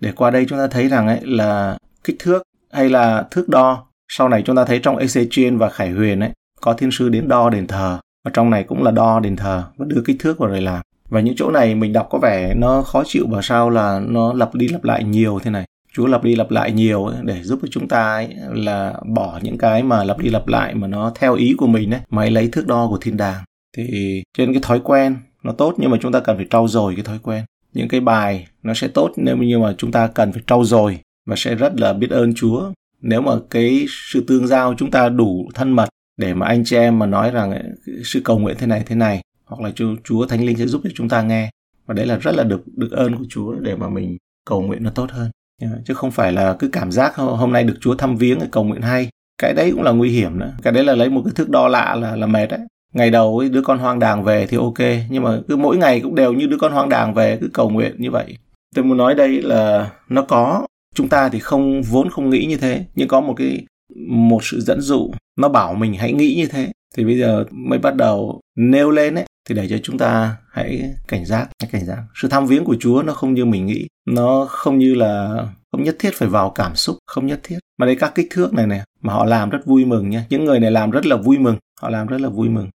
Để 0.02 0.12
qua 0.12 0.32
đây 0.32 0.46
chúng 0.50 0.58
ta 0.58 0.68
thấy 0.68 0.90
rằng 0.90 1.08
ấy 1.08 1.20
là 1.24 1.78
kích 2.04 2.16
thước 2.20 2.44
hay 2.72 2.90
là 2.90 3.28
thước 3.32 3.50
đo. 3.50 3.88
Sau 4.12 4.30
này 4.30 4.44
chúng 4.46 4.56
ta 4.56 4.66
thấy 4.66 4.80
trong 4.80 4.98
Ezechiel 4.98 5.58
và 5.58 5.70
Khải 5.70 5.90
Huyền 5.90 6.20
ấy 6.20 6.32
có 6.62 6.74
thiên 6.74 6.92
sư 6.92 7.10
đến 7.10 7.28
đo 7.28 7.50
đền 7.50 7.68
thờ. 7.68 8.00
Và 8.26 8.32
trong 8.34 8.50
này 8.50 8.64
cũng 8.64 8.84
là 8.84 8.92
đo 8.92 9.20
đền 9.20 9.36
thờ 9.36 9.64
và 9.78 9.86
đưa 9.90 10.02
kích 10.06 10.18
thước 10.20 10.38
vào 10.38 10.50
rồi 10.50 10.62
làm. 10.62 10.82
Và 11.10 11.22
những 11.22 11.36
chỗ 11.38 11.52
này 11.52 11.76
mình 11.76 11.94
đọc 11.94 12.08
có 12.10 12.18
vẻ 12.18 12.54
nó 12.56 12.82
khó 12.82 13.04
chịu 13.06 13.26
và 13.30 13.42
sao 13.42 13.70
là 13.70 14.00
nó 14.00 14.34
lặp 14.34 14.56
đi 14.56 14.68
lặp 14.68 14.84
lại 14.84 15.04
nhiều 15.04 15.40
thế 15.44 15.52
này. 15.52 15.66
Chúa 15.94 16.08
lặp 16.08 16.24
đi 16.24 16.36
lặp 16.36 16.52
lại 16.52 16.72
nhiều 16.72 17.06
ấy, 17.06 17.18
để 17.24 17.44
giúp 17.44 17.60
cho 17.62 17.68
chúng 17.72 17.88
ta 17.88 18.14
ấy, 18.14 18.36
là 18.54 19.00
bỏ 19.16 19.40
những 19.44 19.58
cái 19.58 19.84
mà 19.84 20.04
lặp 20.04 20.20
đi 20.20 20.30
lặp 20.30 20.48
lại 20.48 20.76
mà 20.76 20.88
nó 20.88 21.12
theo 21.16 21.36
ý 21.36 21.54
của 21.58 21.68
mình 21.68 21.92
ấy, 21.92 22.02
mà 22.10 22.26
lấy 22.26 22.50
thước 22.52 22.68
đo 22.68 22.88
của 22.88 22.98
thiên 22.98 23.18
đàng. 23.18 23.44
Thì 23.78 24.24
trên 24.38 24.54
cái 24.54 24.62
thói 24.62 24.80
quen 24.84 25.18
nó 25.44 25.52
tốt 25.52 25.76
nhưng 25.78 25.92
mà 25.92 25.98
chúng 26.02 26.12
ta 26.12 26.20
cần 26.20 26.38
phải 26.38 26.48
trau 26.50 26.68
dồi 26.68 26.96
cái 26.96 27.04
thói 27.04 27.20
quen. 27.20 27.44
Những 27.74 27.88
cái 27.88 28.00
bài 28.00 28.48
nó 28.64 28.74
sẽ 28.74 28.88
tốt 28.88 29.12
nếu 29.18 29.38
như 29.38 29.60
mà 29.60 29.74
chúng 29.78 29.92
ta 29.92 30.08
cần 30.08 30.32
phải 30.32 30.42
trau 30.48 30.64
dồi 30.64 31.00
và 31.26 31.36
sẽ 31.36 31.56
rất 31.56 31.80
là 31.80 31.94
biết 31.94 32.10
ơn 32.10 32.34
Chúa. 32.34 32.72
Nếu 33.02 33.22
mà 33.22 33.32
cái 33.50 33.86
sự 33.90 34.24
tương 34.28 34.48
giao 34.48 34.74
chúng 34.78 34.92
ta 34.92 35.10
đủ 35.10 35.50
thân 35.54 35.72
mật 35.72 35.90
để 36.18 36.34
mà 36.34 36.46
anh 36.46 36.64
chị 36.66 36.76
em 36.76 37.00
mà 37.00 37.06
nói 37.06 37.32
rằng 37.32 37.52
ấy, 37.52 37.64
sự 38.04 38.22
cầu 38.24 38.40
nguyện 38.40 38.56
thế 38.60 38.68
này 38.68 38.84
thế 38.86 38.96
này 38.96 39.22
hoặc 39.46 39.62
là 39.62 39.72
Chúa, 39.72 39.96
Chúa 40.04 40.26
Thánh 40.26 40.46
Linh 40.46 40.58
sẽ 40.58 40.68
giúp 40.68 40.82
cho 40.84 40.90
chúng 40.96 41.10
ta 41.10 41.22
nghe 41.22 41.50
và 41.86 41.94
đấy 41.94 42.06
là 42.06 42.18
rất 42.18 42.36
là 42.36 42.44
được 42.44 42.62
được 42.76 42.92
ơn 42.92 43.16
của 43.16 43.26
Chúa 43.30 43.54
để 43.54 43.76
mà 43.76 43.90
mình 43.90 44.18
cầu 44.46 44.62
nguyện 44.62 44.84
nó 44.84 44.90
tốt 44.90 45.12
hơn 45.12 45.32
Dạ, 45.62 45.68
chứ 45.86 45.94
không 45.94 46.12
phải 46.12 46.32
là 46.32 46.56
cứ 46.60 46.68
cảm 46.68 46.92
giác 46.92 47.16
hôm 47.16 47.54
nay 47.54 47.64
được 47.64 47.78
Chúa 47.82 47.96
thăm 47.96 48.18
viếng 48.18 48.40
cầu 48.52 48.64
nguyện 48.64 48.82
hay. 48.82 49.10
Cái 49.42 49.54
đấy 49.54 49.72
cũng 49.72 49.84
là 49.84 49.92
nguy 49.92 50.10
hiểm 50.10 50.40
nữa. 50.40 50.54
Cái 50.62 50.74
đấy 50.74 50.84
là 50.84 50.96
lấy 50.96 51.10
một 51.10 51.22
cái 51.26 51.34
thước 51.36 51.50
đo 51.50 51.68
lạ 51.68 51.96
là 51.96 52.16
là 52.16 52.28
mệt 52.28 52.48
đấy. 52.48 52.60
Ngày 52.94 53.10
đầu 53.10 53.40
ấy, 53.40 53.50
đứa 53.50 53.62
con 53.62 53.78
hoang 53.78 54.00
đàng 54.00 54.24
về 54.24 54.48
thì 54.48 54.58
ok 54.58 54.80
nhưng 55.10 55.24
mà 55.24 55.40
cứ 55.48 55.56
mỗi 55.56 55.78
ngày 55.78 56.00
cũng 56.00 56.16
đều 56.16 56.34
như 56.34 56.48
đứa 56.48 56.58
con 56.58 56.72
hoang 56.72 56.90
đàng 56.90 57.14
về 57.14 57.38
cứ 57.42 57.50
cầu 57.54 57.70
nguyện 57.70 57.96
như 57.98 58.12
vậy. 58.12 58.38
Tôi 58.76 58.86
muốn 58.86 58.98
nói 58.98 59.16
đây 59.16 59.42
là 59.42 59.92
nó 60.10 60.22
có 60.22 60.68
chúng 60.96 61.10
ta 61.10 61.30
thì 61.30 61.40
không 61.40 61.82
vốn 61.82 62.10
không 62.10 62.30
nghĩ 62.30 62.46
như 62.46 62.58
thế 62.58 62.86
nhưng 62.96 63.08
có 63.08 63.22
một 63.22 63.34
cái 63.38 63.66
một 64.08 64.44
sự 64.44 64.60
dẫn 64.62 64.82
dụ. 64.82 65.12
Nó 65.40 65.50
bảo 65.50 65.74
mình 65.74 65.94
hãy 65.94 66.14
nghĩ 66.14 66.36
như 66.38 66.48
thế. 66.48 66.72
Thì 66.96 67.06
bây 67.06 67.20
giờ 67.20 67.44
mới 67.52 67.80
bắt 67.80 67.96
đầu 67.96 68.40
nêu 68.58 68.92
lên 68.92 69.16
ấy 69.16 69.26
thì 69.50 69.56
để 69.56 69.68
cho 69.70 69.78
chúng 69.84 69.98
ta 69.98 70.36
hãy 70.60 70.96
cảnh 71.08 71.26
giác, 71.26 71.50
hãy 71.62 71.70
cảnh 71.72 71.86
giác. 71.86 72.04
Sự 72.16 72.28
tham 72.28 72.48
viếng 72.48 72.66
của 72.66 72.76
Chúa 72.80 73.04
nó 73.04 73.14
không 73.14 73.34
như 73.34 73.46
mình 73.46 73.66
nghĩ. 73.66 73.88
Nó 74.08 74.46
không 74.50 74.80
như 74.80 74.94
là 74.96 75.44
không 75.72 75.84
nhất 75.84 75.96
thiết 76.00 76.12
phải 76.14 76.30
vào 76.30 76.50
cảm 76.50 76.76
xúc, 76.76 76.98
không 77.08 77.28
nhất 77.28 77.40
thiết. 77.44 77.60
Mà 77.78 77.86
đây 77.86 77.96
các 77.96 78.16
kích 78.16 78.28
thước 78.30 78.54
này 78.54 78.68
này 78.68 78.82
mà 79.02 79.14
họ 79.14 79.26
làm 79.26 79.50
rất 79.50 79.60
vui 79.66 79.86
mừng 79.86 80.10
nha. 80.10 80.26
Những 80.30 80.46
người 80.46 80.60
này 80.60 80.72
làm 80.72 80.92
rất 80.92 81.06
là 81.06 81.16
vui 81.16 81.38
mừng, 81.38 81.58
họ 81.82 81.90
làm 81.90 82.08
rất 82.08 82.22
là 82.22 82.30
vui 82.30 82.50
mừng. 82.50 82.70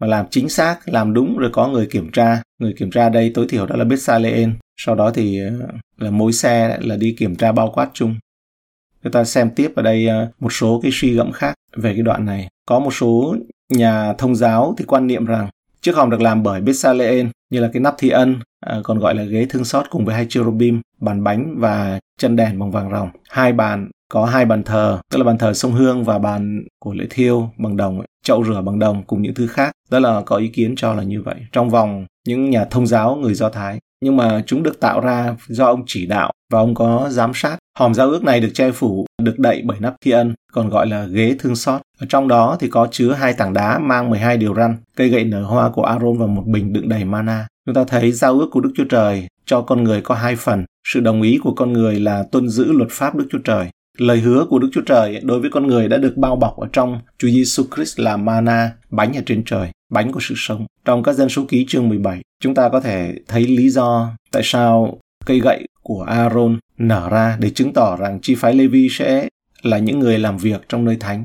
Mà 0.00 0.06
làm 0.06 0.26
chính 0.30 0.48
xác, 0.48 0.88
làm 0.88 1.14
đúng 1.14 1.38
rồi 1.38 1.50
có 1.52 1.68
người 1.68 1.86
kiểm 1.86 2.10
tra. 2.12 2.42
Người 2.58 2.74
kiểm 2.78 2.90
tra 2.90 3.08
đây 3.08 3.30
tối 3.34 3.46
thiểu 3.48 3.66
đó 3.66 3.76
là 3.76 3.84
Bethsaleen 3.84 4.54
sau 4.82 4.94
đó 4.94 5.10
thì 5.10 5.40
ờ, 5.40 5.50
là 5.98 6.10
mối 6.10 6.32
xe 6.32 6.78
là 6.80 6.96
đi 6.96 7.14
kiểm 7.18 7.36
tra 7.36 7.52
bao 7.52 7.70
quát 7.74 7.90
chung. 7.92 8.14
Chúng 9.02 9.12
ta 9.12 9.24
xem 9.24 9.50
tiếp 9.56 9.72
ở 9.76 9.82
đây 9.82 10.06
ờ, 10.06 10.30
một 10.40 10.52
số 10.52 10.80
cái 10.82 10.90
suy 10.94 11.14
gẫm 11.14 11.32
khác 11.32 11.54
về 11.76 11.92
cái 11.94 12.02
đoạn 12.02 12.24
này. 12.26 12.48
Có 12.66 12.78
một 12.78 12.94
số 12.94 13.36
nhà 13.68 14.12
thông 14.12 14.36
giáo 14.36 14.74
thì 14.78 14.84
quan 14.84 15.06
niệm 15.06 15.24
rằng 15.24 15.48
chiếc 15.82 15.96
hòm 15.96 16.10
được 16.10 16.20
làm 16.20 16.42
bởi 16.42 16.60
Bethsaleen 16.60 17.30
như 17.50 17.60
là 17.60 17.70
cái 17.72 17.80
nắp 17.80 17.94
thi 17.98 18.08
ân 18.08 18.36
à, 18.60 18.80
còn 18.84 18.98
gọi 18.98 19.14
là 19.14 19.22
ghế 19.22 19.46
thương 19.50 19.64
xót 19.64 19.86
cùng 19.90 20.04
với 20.04 20.14
hai 20.14 20.26
cherubim 20.28 20.80
bàn 20.98 21.24
bánh 21.24 21.54
và 21.58 22.00
chân 22.18 22.36
đèn 22.36 22.58
bằng 22.58 22.70
vàng 22.70 22.90
ròng. 22.90 23.10
Hai 23.28 23.52
bàn 23.52 23.90
có 24.12 24.24
hai 24.24 24.44
bàn 24.44 24.62
thờ 24.62 24.98
tức 25.10 25.18
là 25.18 25.24
bàn 25.24 25.38
thờ 25.38 25.54
sông 25.54 25.72
hương 25.72 26.04
và 26.04 26.18
bàn 26.18 26.64
của 26.78 26.94
lễ 26.94 27.06
thiêu 27.10 27.50
bằng 27.58 27.76
đồng 27.76 28.02
chậu 28.24 28.44
rửa 28.44 28.60
bằng 28.60 28.78
đồng 28.78 29.02
cùng 29.06 29.22
những 29.22 29.34
thứ 29.34 29.46
khác. 29.46 29.72
Đó 29.90 29.98
là 29.98 30.22
có 30.26 30.36
ý 30.36 30.48
kiến 30.48 30.74
cho 30.76 30.94
là 30.94 31.02
như 31.02 31.22
vậy. 31.22 31.36
Trong 31.52 31.70
vòng 31.70 32.06
những 32.26 32.50
nhà 32.50 32.64
thông 32.64 32.86
giáo 32.86 33.16
người 33.16 33.34
do 33.34 33.50
thái 33.50 33.78
nhưng 34.00 34.16
mà 34.16 34.42
chúng 34.46 34.62
được 34.62 34.80
tạo 34.80 35.00
ra 35.00 35.36
do 35.48 35.66
ông 35.66 35.82
chỉ 35.86 36.06
đạo 36.06 36.32
và 36.52 36.58
ông 36.58 36.74
có 36.74 37.08
giám 37.10 37.30
sát. 37.34 37.56
Hòm 37.78 37.94
giao 37.94 38.10
ước 38.10 38.24
này 38.24 38.40
được 38.40 38.50
che 38.54 38.70
phủ 38.70 39.06
được 39.22 39.38
đậy 39.38 39.62
bởi 39.64 39.76
nắp 39.80 39.94
thi 40.04 40.10
ân 40.10 40.34
còn 40.52 40.68
gọi 40.68 40.86
là 40.86 41.04
ghế 41.04 41.36
thương 41.38 41.56
xót. 41.56 41.80
Ở 41.98 42.06
trong 42.08 42.28
đó 42.28 42.56
thì 42.60 42.68
có 42.68 42.88
chứa 42.90 43.12
hai 43.12 43.32
tảng 43.32 43.52
đá 43.52 43.78
mang 43.78 44.10
12 44.10 44.36
điều 44.36 44.54
răn 44.54 44.76
cây 44.96 45.08
gậy 45.08 45.24
nở 45.24 45.42
hoa 45.42 45.70
của 45.70 45.82
Aaron 45.82 46.18
và 46.18 46.26
một 46.26 46.42
bình 46.46 46.72
đựng 46.72 46.88
đầy 46.88 47.04
mana. 47.04 47.46
Chúng 47.66 47.74
ta 47.74 47.84
thấy 47.84 48.12
giao 48.12 48.38
ước 48.38 48.48
của 48.52 48.60
Đức 48.60 48.72
Chúa 48.76 48.84
Trời 48.84 49.28
cho 49.46 49.60
con 49.60 49.84
người 49.84 50.00
có 50.00 50.14
hai 50.14 50.36
phần. 50.36 50.64
Sự 50.88 51.00
đồng 51.00 51.22
ý 51.22 51.38
của 51.42 51.54
con 51.54 51.72
người 51.72 52.00
là 52.00 52.24
tuân 52.32 52.48
giữ 52.48 52.72
luật 52.72 52.90
pháp 52.90 53.14
Đức 53.14 53.26
Chúa 53.30 53.38
Trời. 53.38 53.68
Lời 53.98 54.20
hứa 54.20 54.46
của 54.50 54.58
Đức 54.58 54.68
Chúa 54.72 54.80
Trời 54.86 55.20
đối 55.22 55.40
với 55.40 55.50
con 55.50 55.66
người 55.66 55.88
đã 55.88 55.96
được 55.96 56.16
bao 56.16 56.36
bọc 56.36 56.56
ở 56.56 56.68
trong 56.72 57.00
Chúa 57.18 57.28
Giêsu 57.28 57.64
Christ 57.74 58.00
là 58.00 58.16
mana, 58.16 58.70
bánh 58.90 59.16
ở 59.16 59.22
trên 59.26 59.42
trời, 59.44 59.70
bánh 59.90 60.12
của 60.12 60.20
sự 60.22 60.34
sống. 60.36 60.66
Trong 60.84 61.02
các 61.02 61.12
dân 61.12 61.28
số 61.28 61.44
ký 61.48 61.66
chương 61.68 61.88
17, 61.88 62.20
chúng 62.42 62.54
ta 62.54 62.68
có 62.68 62.80
thể 62.80 63.14
thấy 63.28 63.46
lý 63.46 63.70
do 63.70 64.10
tại 64.32 64.42
sao 64.44 64.98
cây 65.26 65.40
gậy 65.40 65.66
của 65.82 66.02
Aaron 66.02 66.58
nở 66.78 67.08
ra 67.10 67.36
để 67.40 67.50
chứng 67.50 67.72
tỏ 67.72 67.96
rằng 67.96 68.18
chi 68.22 68.34
phái 68.34 68.54
Levi 68.54 68.88
sẽ 68.90 69.28
là 69.62 69.78
những 69.78 69.98
người 69.98 70.18
làm 70.18 70.38
việc 70.38 70.68
trong 70.68 70.84
nơi 70.84 70.96
thánh. 71.00 71.24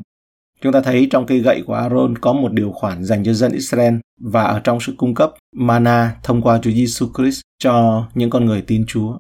Chúng 0.62 0.74
ta 0.74 0.82
thấy 0.82 1.08
trong 1.12 1.26
cây 1.26 1.40
gậy 1.40 1.64
của 1.66 1.74
Aaron 1.74 2.18
có 2.18 2.34
một 2.34 2.54
điều 2.54 2.72
khoản 2.72 3.04
dành 3.04 3.24
cho 3.24 3.34
dân 3.34 3.52
Israel 3.52 3.96
và 4.22 4.44
ở 4.44 4.60
trong 4.60 4.80
sự 4.80 4.94
cung 4.98 5.16
cấp 5.16 5.34
mana 5.56 6.16
thông 6.24 6.42
qua 6.42 6.60
Chúa 6.62 6.72
Giêsu 6.72 7.08
Christ 7.18 7.42
cho 7.60 8.06
những 8.14 8.30
con 8.30 8.46
người 8.46 8.62
tin 8.62 8.86
Chúa. 8.88 9.18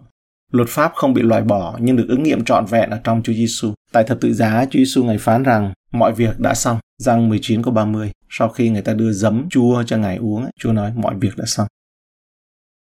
Luật 0.51 0.69
pháp 0.69 0.92
không 0.95 1.13
bị 1.13 1.21
loại 1.21 1.42
bỏ 1.42 1.77
nhưng 1.80 1.95
được 1.95 2.06
ứng 2.09 2.24
nghiệm 2.24 2.44
trọn 2.45 2.65
vẹn 2.65 2.89
ở 2.89 3.00
trong 3.03 3.24
Chúa 3.24 3.33
Giêsu. 3.33 3.74
Tại 3.92 4.03
thập 4.03 4.21
tự 4.21 4.33
giá, 4.33 4.65
Chúa 4.65 4.80
Giêsu 4.80 5.03
ngài 5.03 5.18
phán 5.18 5.44
rằng 5.44 5.74
mọi 5.92 6.13
việc 6.13 6.39
đã 6.39 6.53
xong. 6.53 6.77
răng 6.97 7.30
19 7.30 7.63
câu 7.63 7.74
30. 7.74 8.12
Sau 8.37 8.49
khi 8.49 8.69
người 8.69 8.81
ta 8.81 8.93
đưa 8.93 9.11
giấm 9.11 9.49
chua 9.49 9.83
cho 9.83 9.97
ngài 9.97 10.17
uống, 10.17 10.49
Chúa 10.59 10.71
nói 10.71 10.91
mọi 10.95 11.15
việc 11.19 11.37
đã 11.37 11.45
xong. 11.47 11.67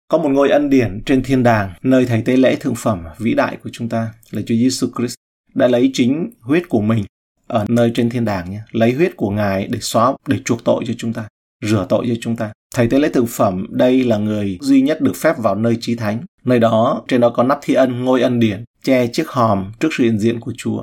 Có 0.08 0.18
một 0.18 0.28
ngôi 0.28 0.50
ân 0.50 0.70
điển 0.70 1.02
trên 1.06 1.22
thiên 1.22 1.42
đàng, 1.42 1.72
nơi 1.82 2.06
thầy 2.06 2.22
tế 2.22 2.36
lễ 2.36 2.56
thượng 2.56 2.74
phẩm 2.74 3.04
vĩ 3.18 3.34
đại 3.34 3.56
của 3.56 3.70
chúng 3.72 3.88
ta 3.88 4.12
là 4.30 4.42
Chúa 4.46 4.54
Giêsu 4.54 4.86
Christ 4.96 5.14
đã 5.54 5.68
lấy 5.68 5.90
chính 5.94 6.30
huyết 6.40 6.68
của 6.68 6.80
mình 6.80 7.04
ở 7.46 7.64
nơi 7.68 7.90
trên 7.94 8.10
thiên 8.10 8.24
đàng 8.24 8.50
nhé, 8.50 8.60
lấy 8.70 8.92
huyết 8.92 9.16
của 9.16 9.30
Ngài 9.30 9.66
để 9.66 9.78
xóa, 9.80 10.12
để 10.26 10.38
chuộc 10.44 10.64
tội 10.64 10.84
cho 10.86 10.94
chúng 10.98 11.12
ta, 11.12 11.28
rửa 11.64 11.86
tội 11.88 12.06
cho 12.08 12.14
chúng 12.20 12.36
ta. 12.36 12.52
Thầy 12.74 12.88
tế 12.88 12.98
lễ 12.98 13.08
thượng 13.08 13.26
phẩm 13.26 13.66
đây 13.70 14.04
là 14.04 14.16
người 14.16 14.58
duy 14.60 14.82
nhất 14.82 15.00
được 15.00 15.16
phép 15.16 15.38
vào 15.38 15.54
nơi 15.54 15.78
chí 15.80 15.96
thánh. 15.96 16.20
Nơi 16.44 16.58
đó, 16.58 17.02
trên 17.08 17.20
đó 17.20 17.30
có 17.30 17.42
nắp 17.42 17.58
thi 17.62 17.74
ân, 17.74 18.04
ngôi 18.04 18.22
ân 18.22 18.40
điển, 18.40 18.64
che 18.82 19.06
chiếc 19.06 19.28
hòm 19.28 19.72
trước 19.80 19.88
sự 19.92 20.04
hiện 20.04 20.18
diện 20.18 20.40
của 20.40 20.52
Chúa. 20.56 20.82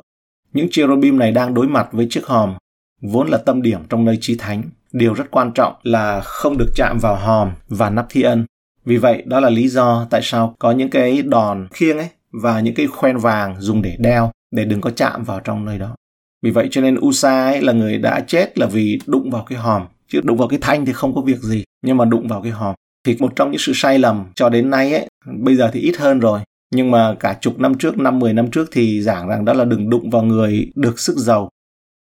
Những 0.52 0.68
cherubim 0.70 1.18
này 1.18 1.32
đang 1.32 1.54
đối 1.54 1.68
mặt 1.68 1.88
với 1.92 2.06
chiếc 2.10 2.26
hòm, 2.26 2.54
vốn 3.00 3.28
là 3.28 3.38
tâm 3.38 3.62
điểm 3.62 3.80
trong 3.88 4.04
nơi 4.04 4.18
trí 4.20 4.36
thánh. 4.36 4.62
Điều 4.92 5.14
rất 5.14 5.30
quan 5.30 5.52
trọng 5.52 5.74
là 5.82 6.20
không 6.20 6.58
được 6.58 6.72
chạm 6.74 6.98
vào 6.98 7.16
hòm 7.16 7.50
và 7.68 7.90
nắp 7.90 8.06
thi 8.10 8.22
ân. 8.22 8.44
Vì 8.84 8.96
vậy, 8.96 9.22
đó 9.26 9.40
là 9.40 9.50
lý 9.50 9.68
do 9.68 10.06
tại 10.10 10.20
sao 10.24 10.54
có 10.58 10.72
những 10.72 10.90
cái 10.90 11.22
đòn 11.22 11.68
khiêng 11.70 11.98
ấy 11.98 12.08
và 12.42 12.60
những 12.60 12.74
cái 12.74 12.86
khoen 12.86 13.16
vàng 13.16 13.56
dùng 13.58 13.82
để 13.82 13.96
đeo 13.98 14.30
để 14.50 14.64
đừng 14.64 14.80
có 14.80 14.90
chạm 14.90 15.24
vào 15.24 15.40
trong 15.40 15.64
nơi 15.64 15.78
đó. 15.78 15.96
Vì 16.42 16.50
vậy 16.50 16.68
cho 16.70 16.80
nên 16.80 16.98
Usa 17.06 17.44
ấy 17.44 17.60
là 17.60 17.72
người 17.72 17.98
đã 17.98 18.20
chết 18.26 18.58
là 18.58 18.66
vì 18.66 18.98
đụng 19.06 19.30
vào 19.30 19.44
cái 19.48 19.58
hòm 19.58 19.82
chứ 20.08 20.20
đụng 20.24 20.36
vào 20.36 20.48
cái 20.48 20.58
thanh 20.62 20.86
thì 20.86 20.92
không 20.92 21.14
có 21.14 21.20
việc 21.20 21.38
gì 21.38 21.64
nhưng 21.82 21.96
mà 21.96 22.04
đụng 22.04 22.28
vào 22.28 22.42
cái 22.42 22.52
hòm 22.52 22.74
thì 23.06 23.16
một 23.18 23.32
trong 23.36 23.50
những 23.50 23.58
sự 23.58 23.72
sai 23.74 23.98
lầm 23.98 24.24
cho 24.34 24.48
đến 24.48 24.70
nay 24.70 24.92
ấy 24.92 25.08
bây 25.38 25.56
giờ 25.56 25.70
thì 25.72 25.80
ít 25.80 25.96
hơn 25.96 26.18
rồi 26.20 26.40
nhưng 26.74 26.90
mà 26.90 27.14
cả 27.20 27.36
chục 27.40 27.58
năm 27.58 27.74
trước 27.74 27.98
năm 27.98 28.18
mười 28.18 28.32
năm 28.32 28.50
trước 28.50 28.68
thì 28.72 29.02
giảng 29.02 29.28
rằng 29.28 29.44
đó 29.44 29.52
là 29.52 29.64
đừng 29.64 29.90
đụng 29.90 30.10
vào 30.10 30.22
người 30.22 30.70
được 30.74 31.00
sức 31.00 31.16
giàu 31.16 31.48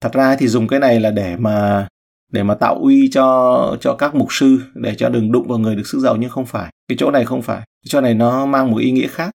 thật 0.05 0.13
ra 0.13 0.37
thì 0.37 0.49
dùng 0.49 0.69
cái 0.69 0.81
này 0.81 1.01
là 1.01 1.11
để 1.11 1.37
mà 1.37 1.89
để 2.33 2.43
mà 2.43 2.55
tạo 2.55 2.75
uy 2.75 3.09
cho 3.13 3.77
cho 3.81 3.95
các 3.95 4.15
mục 4.15 4.29
sư, 4.31 4.59
để 4.75 4.95
cho 4.95 5.09
đừng 5.09 5.33
đụng 5.33 5.49
vào 5.49 5.59
người 5.59 5.77
được 5.77 5.87
sức 5.87 5.99
giàu, 5.99 6.17
nhưng 6.17 6.31
không 6.31 6.47
phải. 6.47 6.73
Cái 6.89 6.97
chỗ 6.99 7.11
này 7.11 7.25
không 7.25 7.43
phải. 7.43 7.57
Cái 7.57 7.89
chỗ 7.89 8.01
này 8.01 8.15
nó 8.15 8.47
mang 8.47 8.71
một 8.71 8.79
ý 8.79 8.91
nghĩa 8.91 9.07
khác. 9.07 9.31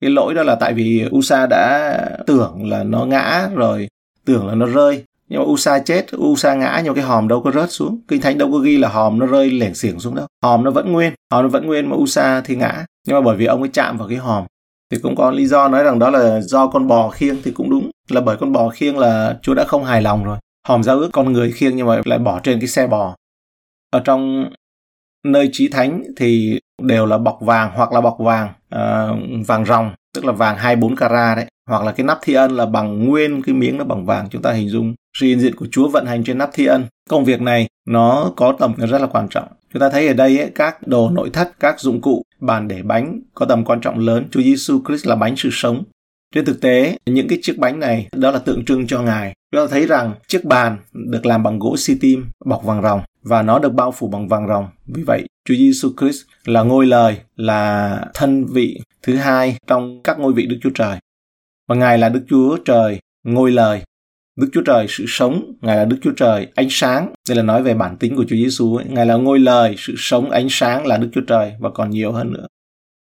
Cái 0.00 0.10
lỗi 0.10 0.34
đó 0.34 0.42
là 0.42 0.54
tại 0.54 0.74
vì 0.74 1.04
usa 1.10 1.46
đã 1.46 1.98
tưởng 2.26 2.70
là 2.70 2.82
nó 2.82 3.04
ngã 3.04 3.48
rồi, 3.54 3.88
tưởng 4.24 4.46
là 4.46 4.54
nó 4.54 4.66
rơi. 4.66 5.04
Nhưng 5.28 5.40
mà 5.40 5.46
Usa 5.46 5.78
chết, 5.78 6.16
Usa 6.16 6.54
ngã, 6.54 6.80
nhưng 6.84 6.94
cái 6.94 7.04
hòm 7.04 7.28
đâu 7.28 7.42
có 7.42 7.50
rớt 7.50 7.70
xuống. 7.70 8.00
Kinh 8.08 8.20
thánh 8.20 8.38
đâu 8.38 8.52
có 8.52 8.58
ghi 8.58 8.78
là 8.78 8.88
hòm 8.88 9.18
nó 9.18 9.26
rơi 9.26 9.50
lẻn 9.50 9.74
xiềng 9.74 10.00
xuống 10.00 10.14
đâu. 10.14 10.26
Hòm 10.42 10.64
nó 10.64 10.70
vẫn 10.70 10.92
nguyên, 10.92 11.12
hòm 11.32 11.42
nó 11.42 11.48
vẫn 11.48 11.66
nguyên 11.66 11.90
mà 11.90 11.96
Usa 11.96 12.40
thì 12.40 12.56
ngã. 12.56 12.86
Nhưng 13.06 13.14
mà 13.16 13.20
bởi 13.20 13.36
vì 13.36 13.46
ông 13.46 13.62
ấy 13.62 13.70
chạm 13.72 13.98
vào 13.98 14.08
cái 14.08 14.18
hòm, 14.18 14.44
thì 14.90 14.98
cũng 15.02 15.16
có 15.16 15.30
lý 15.30 15.46
do 15.46 15.68
nói 15.68 15.84
rằng 15.84 15.98
đó 15.98 16.10
là 16.10 16.40
do 16.40 16.66
con 16.66 16.88
bò 16.88 17.10
khiêng 17.10 17.42
thì 17.42 17.50
cũng 17.50 17.70
đúng 17.70 17.90
là 18.08 18.20
bởi 18.20 18.36
con 18.36 18.52
bò 18.52 18.68
khiêng 18.68 18.98
là 18.98 19.38
Chúa 19.42 19.54
đã 19.54 19.64
không 19.64 19.84
hài 19.84 20.02
lòng 20.02 20.24
rồi 20.24 20.38
hòm 20.68 20.82
giao 20.82 20.98
ước 20.98 21.10
con 21.12 21.32
người 21.32 21.52
khiêng 21.52 21.76
nhưng 21.76 21.86
mà 21.86 22.00
lại 22.04 22.18
bỏ 22.18 22.40
trên 22.40 22.60
cái 22.60 22.68
xe 22.68 22.86
bò 22.86 23.16
ở 23.90 24.00
trong 24.00 24.50
nơi 25.24 25.48
trí 25.52 25.68
thánh 25.68 26.02
thì 26.16 26.60
đều 26.82 27.06
là 27.06 27.18
bọc 27.18 27.38
vàng 27.40 27.70
hoặc 27.74 27.92
là 27.92 28.00
bọc 28.00 28.16
vàng 28.18 28.52
uh, 28.74 29.46
vàng 29.46 29.64
ròng 29.64 29.92
tức 30.14 30.24
là 30.24 30.32
vàng 30.32 30.56
24 30.56 30.96
carat 30.96 31.36
đấy, 31.36 31.46
hoặc 31.68 31.84
là 31.84 31.92
cái 31.92 32.06
nắp 32.06 32.18
thi 32.22 32.34
ân 32.34 32.52
là 32.52 32.66
bằng 32.66 33.04
nguyên 33.04 33.42
cái 33.42 33.54
miếng 33.54 33.78
nó 33.78 33.84
bằng 33.84 34.06
vàng, 34.06 34.28
chúng 34.30 34.42
ta 34.42 34.52
hình 34.52 34.68
dung 34.68 34.94
sự 35.18 35.26
hiện 35.26 35.40
diện 35.40 35.54
của 35.54 35.66
Chúa 35.70 35.88
vận 35.88 36.06
hành 36.06 36.24
trên 36.24 36.38
nắp 36.38 36.50
thi 36.52 36.66
ân. 36.66 36.84
Công 37.10 37.24
việc 37.24 37.40
này 37.40 37.68
nó 37.88 38.32
có 38.36 38.56
tầm 38.58 38.74
rất 38.76 39.00
là 39.00 39.06
quan 39.06 39.28
trọng. 39.28 39.48
Chúng 39.72 39.80
ta 39.80 39.90
thấy 39.90 40.08
ở 40.08 40.14
đây 40.14 40.38
ấy, 40.38 40.50
các 40.54 40.86
đồ 40.86 41.10
nội 41.10 41.30
thất, 41.32 41.52
các 41.60 41.80
dụng 41.80 42.00
cụ, 42.00 42.22
bàn 42.40 42.68
để 42.68 42.82
bánh 42.82 43.20
có 43.34 43.46
tầm 43.46 43.64
quan 43.64 43.80
trọng 43.80 43.98
lớn. 43.98 44.26
Chúa 44.30 44.40
Giêsu 44.42 44.80
Christ 44.86 45.06
là 45.06 45.16
bánh 45.16 45.36
sự 45.36 45.48
sống. 45.52 45.82
Trên 46.34 46.44
thực 46.44 46.60
tế, 46.60 46.98
những 47.06 47.28
cái 47.28 47.38
chiếc 47.42 47.58
bánh 47.58 47.80
này 47.80 48.08
đó 48.12 48.30
là 48.30 48.38
tượng 48.38 48.64
trưng 48.64 48.86
cho 48.86 49.02
Ngài. 49.02 49.34
Chúng 49.52 49.60
ta 49.60 49.66
thấy 49.70 49.86
rằng 49.86 50.14
chiếc 50.28 50.44
bàn 50.44 50.78
được 50.92 51.26
làm 51.26 51.42
bằng 51.42 51.58
gỗ 51.58 51.76
si 51.76 51.94
tim 52.00 52.26
bọc 52.44 52.64
vàng 52.64 52.82
ròng 52.82 53.00
và 53.22 53.42
nó 53.42 53.58
được 53.58 53.72
bao 53.72 53.92
phủ 53.92 54.08
bằng 54.08 54.28
vàng 54.28 54.48
ròng. 54.48 54.68
Vì 54.86 55.02
vậy, 55.02 55.26
Chúa 55.44 55.54
Giêsu 55.54 55.90
Christ 56.00 56.22
là 56.44 56.62
ngôi 56.62 56.86
lời, 56.86 57.16
là 57.36 58.00
thân 58.14 58.46
vị 58.46 58.80
thứ 59.02 59.16
hai 59.16 59.56
trong 59.66 60.02
các 60.02 60.18
ngôi 60.18 60.32
vị 60.32 60.46
Đức 60.46 60.56
Chúa 60.62 60.70
Trời. 60.74 60.98
Và 61.68 61.74
Ngài 61.74 61.98
là 61.98 62.08
Đức 62.08 62.24
Chúa 62.28 62.56
Trời, 62.64 63.00
ngôi 63.24 63.50
lời. 63.50 63.82
Đức 64.36 64.48
Chúa 64.52 64.62
Trời 64.62 64.86
sự 64.88 65.04
sống, 65.08 65.52
Ngài 65.60 65.76
là 65.76 65.84
Đức 65.84 65.96
Chúa 66.02 66.12
Trời 66.16 66.46
ánh 66.54 66.68
sáng. 66.70 67.12
Đây 67.28 67.36
là 67.36 67.42
nói 67.42 67.62
về 67.62 67.74
bản 67.74 67.96
tính 67.96 68.16
của 68.16 68.24
Chúa 68.28 68.36
Giêsu. 68.36 68.78
Ngài 68.88 69.06
là 69.06 69.14
ngôi 69.16 69.38
lời, 69.38 69.74
sự 69.78 69.94
sống, 69.96 70.30
ánh 70.30 70.46
sáng 70.50 70.86
là 70.86 70.96
Đức 70.96 71.08
Chúa 71.12 71.24
Trời 71.26 71.52
và 71.60 71.70
còn 71.70 71.90
nhiều 71.90 72.12
hơn 72.12 72.32
nữa. 72.32 72.46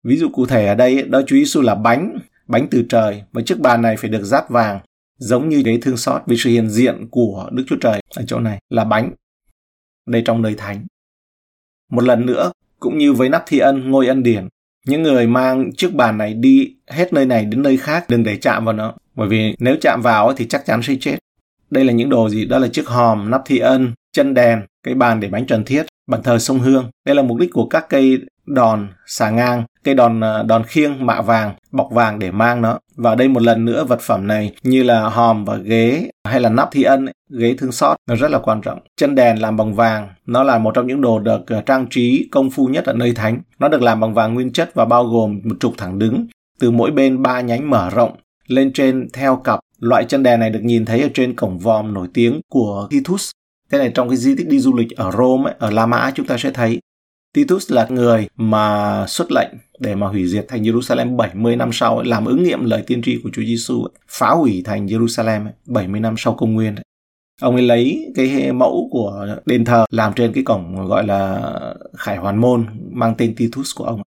Ví 0.04 0.18
dụ 0.18 0.30
cụ 0.30 0.46
thể 0.46 0.68
ở 0.68 0.76
đây, 0.76 1.04
đó 1.04 1.22
Chúa 1.22 1.36
Giêsu 1.36 1.62
là 1.62 1.76
bánh, 1.76 2.18
bánh 2.50 2.68
từ 2.72 2.86
trời 2.90 3.24
và 3.32 3.42
chiếc 3.42 3.60
bàn 3.60 3.82
này 3.82 3.98
phải 3.98 4.10
được 4.10 4.24
dát 4.24 4.50
vàng 4.50 4.80
giống 5.18 5.50
như 5.50 5.62
cái 5.66 5.78
thương 5.82 5.98
xót 5.98 6.22
vì 6.26 6.36
sự 6.38 6.50
hiện 6.50 6.70
diện 6.70 7.08
của 7.12 7.50
Đức 7.52 7.64
Chúa 7.68 7.76
Trời 7.82 8.02
ở 8.16 8.24
chỗ 8.28 8.40
này 8.40 8.60
là 8.70 8.84
bánh. 8.84 9.12
Đây 10.08 10.22
trong 10.26 10.42
nơi 10.42 10.56
thánh. 10.58 10.86
Một 11.92 12.04
lần 12.04 12.26
nữa, 12.26 12.52
cũng 12.80 12.98
như 12.98 13.14
với 13.14 13.30
nắp 13.30 13.44
thi 13.48 13.60
ân 13.60 13.92
ngôi 13.92 14.08
ân 14.08 14.24
điển, 14.24 14.48
những 14.86 15.04
người 15.04 15.28
mang 15.28 15.72
chiếc 15.78 15.94
bàn 15.94 16.18
này 16.18 16.34
đi 16.34 16.76
hết 16.88 17.14
nơi 17.14 17.26
này 17.26 17.46
đến 17.46 17.64
nơi 17.64 17.78
khác 17.78 18.06
đừng 18.10 18.24
để 18.24 18.38
chạm 18.38 18.66
vào 18.66 18.74
nó. 18.74 18.94
Bởi 19.16 19.30
vì 19.30 19.56
nếu 19.60 19.76
chạm 19.82 20.02
vào 20.04 20.34
thì 20.34 20.48
chắc 20.48 20.66
chắn 20.66 20.82
sẽ 20.84 20.96
chết. 21.00 21.18
Đây 21.70 21.86
là 21.86 21.94
những 21.94 22.10
đồ 22.10 22.30
gì? 22.30 22.46
Đó 22.46 22.60
là 22.60 22.68
chiếc 22.68 22.88
hòm 22.88 23.30
nắp 23.30 23.42
thi 23.46 23.58
ân 23.58 23.94
chân 24.14 24.34
đèn 24.34 24.62
cái 24.84 24.94
bàn 24.94 25.20
để 25.20 25.30
bánh 25.30 25.46
trần 25.46 25.66
thiết 25.66 25.86
bàn 26.08 26.24
thờ 26.24 26.40
sông 26.40 26.60
hương. 26.60 26.90
Đây 27.06 27.16
là 27.16 27.22
mục 27.22 27.38
đích 27.38 27.50
của 27.54 27.68
các 27.68 27.86
cây 27.90 28.20
đòn 28.46 28.88
xà 29.06 29.30
ngang 29.30 29.64
cây 29.84 29.96
đòn 29.96 30.24
à, 30.24 30.44
đòn 30.44 30.64
khiêng 30.64 31.06
mạ 31.06 31.22
vàng 31.22 31.54
bọc 31.72 31.88
vàng 31.92 32.20
để 32.20 32.32
mang 32.32 32.62
nó. 32.62 32.80
Và 32.96 33.16
đây 33.16 33.28
một 33.28 33.42
lần 33.42 33.66
nữa 33.66 33.84
vật 33.84 34.00
phẩm 34.02 34.28
này 34.28 34.54
như 34.64 34.84
là 34.84 35.10
hòm 35.10 35.46
và 35.46 35.56
ghế 35.56 36.10
hay 36.24 36.42
là 36.42 36.50
nắp 36.50 36.72
thi 36.72 36.84
ân 36.84 37.06
ghế 37.30 37.56
thương 37.58 37.72
xót 37.72 37.98
nó 38.10 38.16
rất 38.16 38.32
là 38.32 38.40
quan 38.40 38.62
trọng. 38.62 38.80
Chân 38.98 39.16
đèn 39.16 39.42
làm 39.42 39.58
bằng 39.58 39.74
vàng 39.74 40.10
nó 40.26 40.44
là 40.44 40.58
một 40.58 40.72
trong 40.76 40.88
những 40.88 41.02
đồ 41.02 41.20
được 41.20 41.48
à, 41.48 41.62
trang 41.66 41.88
trí 41.90 42.30
công 42.32 42.50
phu 42.50 42.68
nhất 42.68 42.86
ở 42.86 42.94
nơi 42.94 43.14
thánh. 43.14 43.42
Nó 43.60 43.68
được 43.68 43.82
làm 43.82 44.00
bằng 44.00 44.14
vàng 44.14 44.34
nguyên 44.34 44.52
chất 44.52 44.74
và 44.74 44.86
bao 44.86 45.06
gồm 45.06 45.40
một 45.44 45.56
trục 45.60 45.74
thẳng 45.78 46.00
đứng. 46.00 46.28
Từ 46.60 46.72
mỗi 46.72 46.92
bên 46.92 47.22
ba 47.22 47.42
nhánh 47.42 47.70
mở 47.70 47.90
rộng 47.90 48.12
lên 48.48 48.74
trên 48.74 49.08
theo 49.14 49.36
cặp. 49.36 49.60
Loại 49.80 50.06
chân 50.06 50.24
đèn 50.24 50.40
này 50.40 50.50
được 50.50 50.64
nhìn 50.64 50.86
thấy 50.86 51.02
ở 51.02 51.10
trên 51.14 51.36
cổng 51.36 51.60
vòm 51.60 51.94
nổi 51.94 52.08
tiếng 52.14 52.42
của 52.52 52.88
Titus. 52.90 53.32
Thế 53.72 53.78
này 53.78 53.92
trong 53.96 54.10
cái 54.10 54.18
di 54.18 54.36
tích 54.36 54.48
đi 54.48 54.60
du 54.60 54.76
lịch 54.76 54.98
ở 54.98 55.12
Rome, 55.12 55.52
ấy, 55.52 55.56
ở 55.60 55.72
La 55.72 55.86
Mã 55.86 56.12
chúng 56.16 56.26
ta 56.26 56.38
sẽ 56.38 56.52
thấy. 56.52 56.80
Titus 57.34 57.72
là 57.72 57.88
người 57.90 58.28
mà 58.36 59.06
xuất 59.08 59.32
lệnh 59.32 59.50
để 59.80 59.96
mà 59.96 60.08
hủy 60.08 60.28
diệt 60.28 60.46
thành 60.48 60.64
Jerusalem 60.64 61.16
70 61.16 61.56
năm 61.56 61.70
sau 61.74 61.98
ấy, 61.98 62.08
làm 62.08 62.26
ứng 62.26 62.44
nghiệm 62.44 62.66
lời 62.66 62.84
tiên 62.88 63.02
tri 63.02 63.20
của 63.24 63.30
Chúa 63.34 63.42
Giêsu 63.42 63.88
phá 64.08 64.30
hủy 64.30 64.62
thành 64.66 64.86
Jerusalem 64.86 65.44
ấy, 65.44 65.54
70 65.66 66.00
năm 66.00 66.16
sau 66.18 66.34
công 66.34 66.54
nguyên. 66.54 66.76
Ấy. 66.76 66.84
Ông 67.42 67.56
ấy 67.56 67.64
lấy 67.64 68.12
cái 68.16 68.52
mẫu 68.52 68.90
của 68.92 69.28
đền 69.46 69.66
thờ 69.66 69.86
làm 69.92 70.14
trên 70.14 70.34
cái 70.34 70.44
cổng 70.44 70.88
gọi 70.88 71.08
là 71.08 71.54
Khải 71.98 72.18
Hoàn 72.18 72.38
Môn 72.38 72.66
mang 72.92 73.16
tên 73.18 73.36
Titus 73.36 73.76
của 73.76 73.84
ông. 73.84 74.02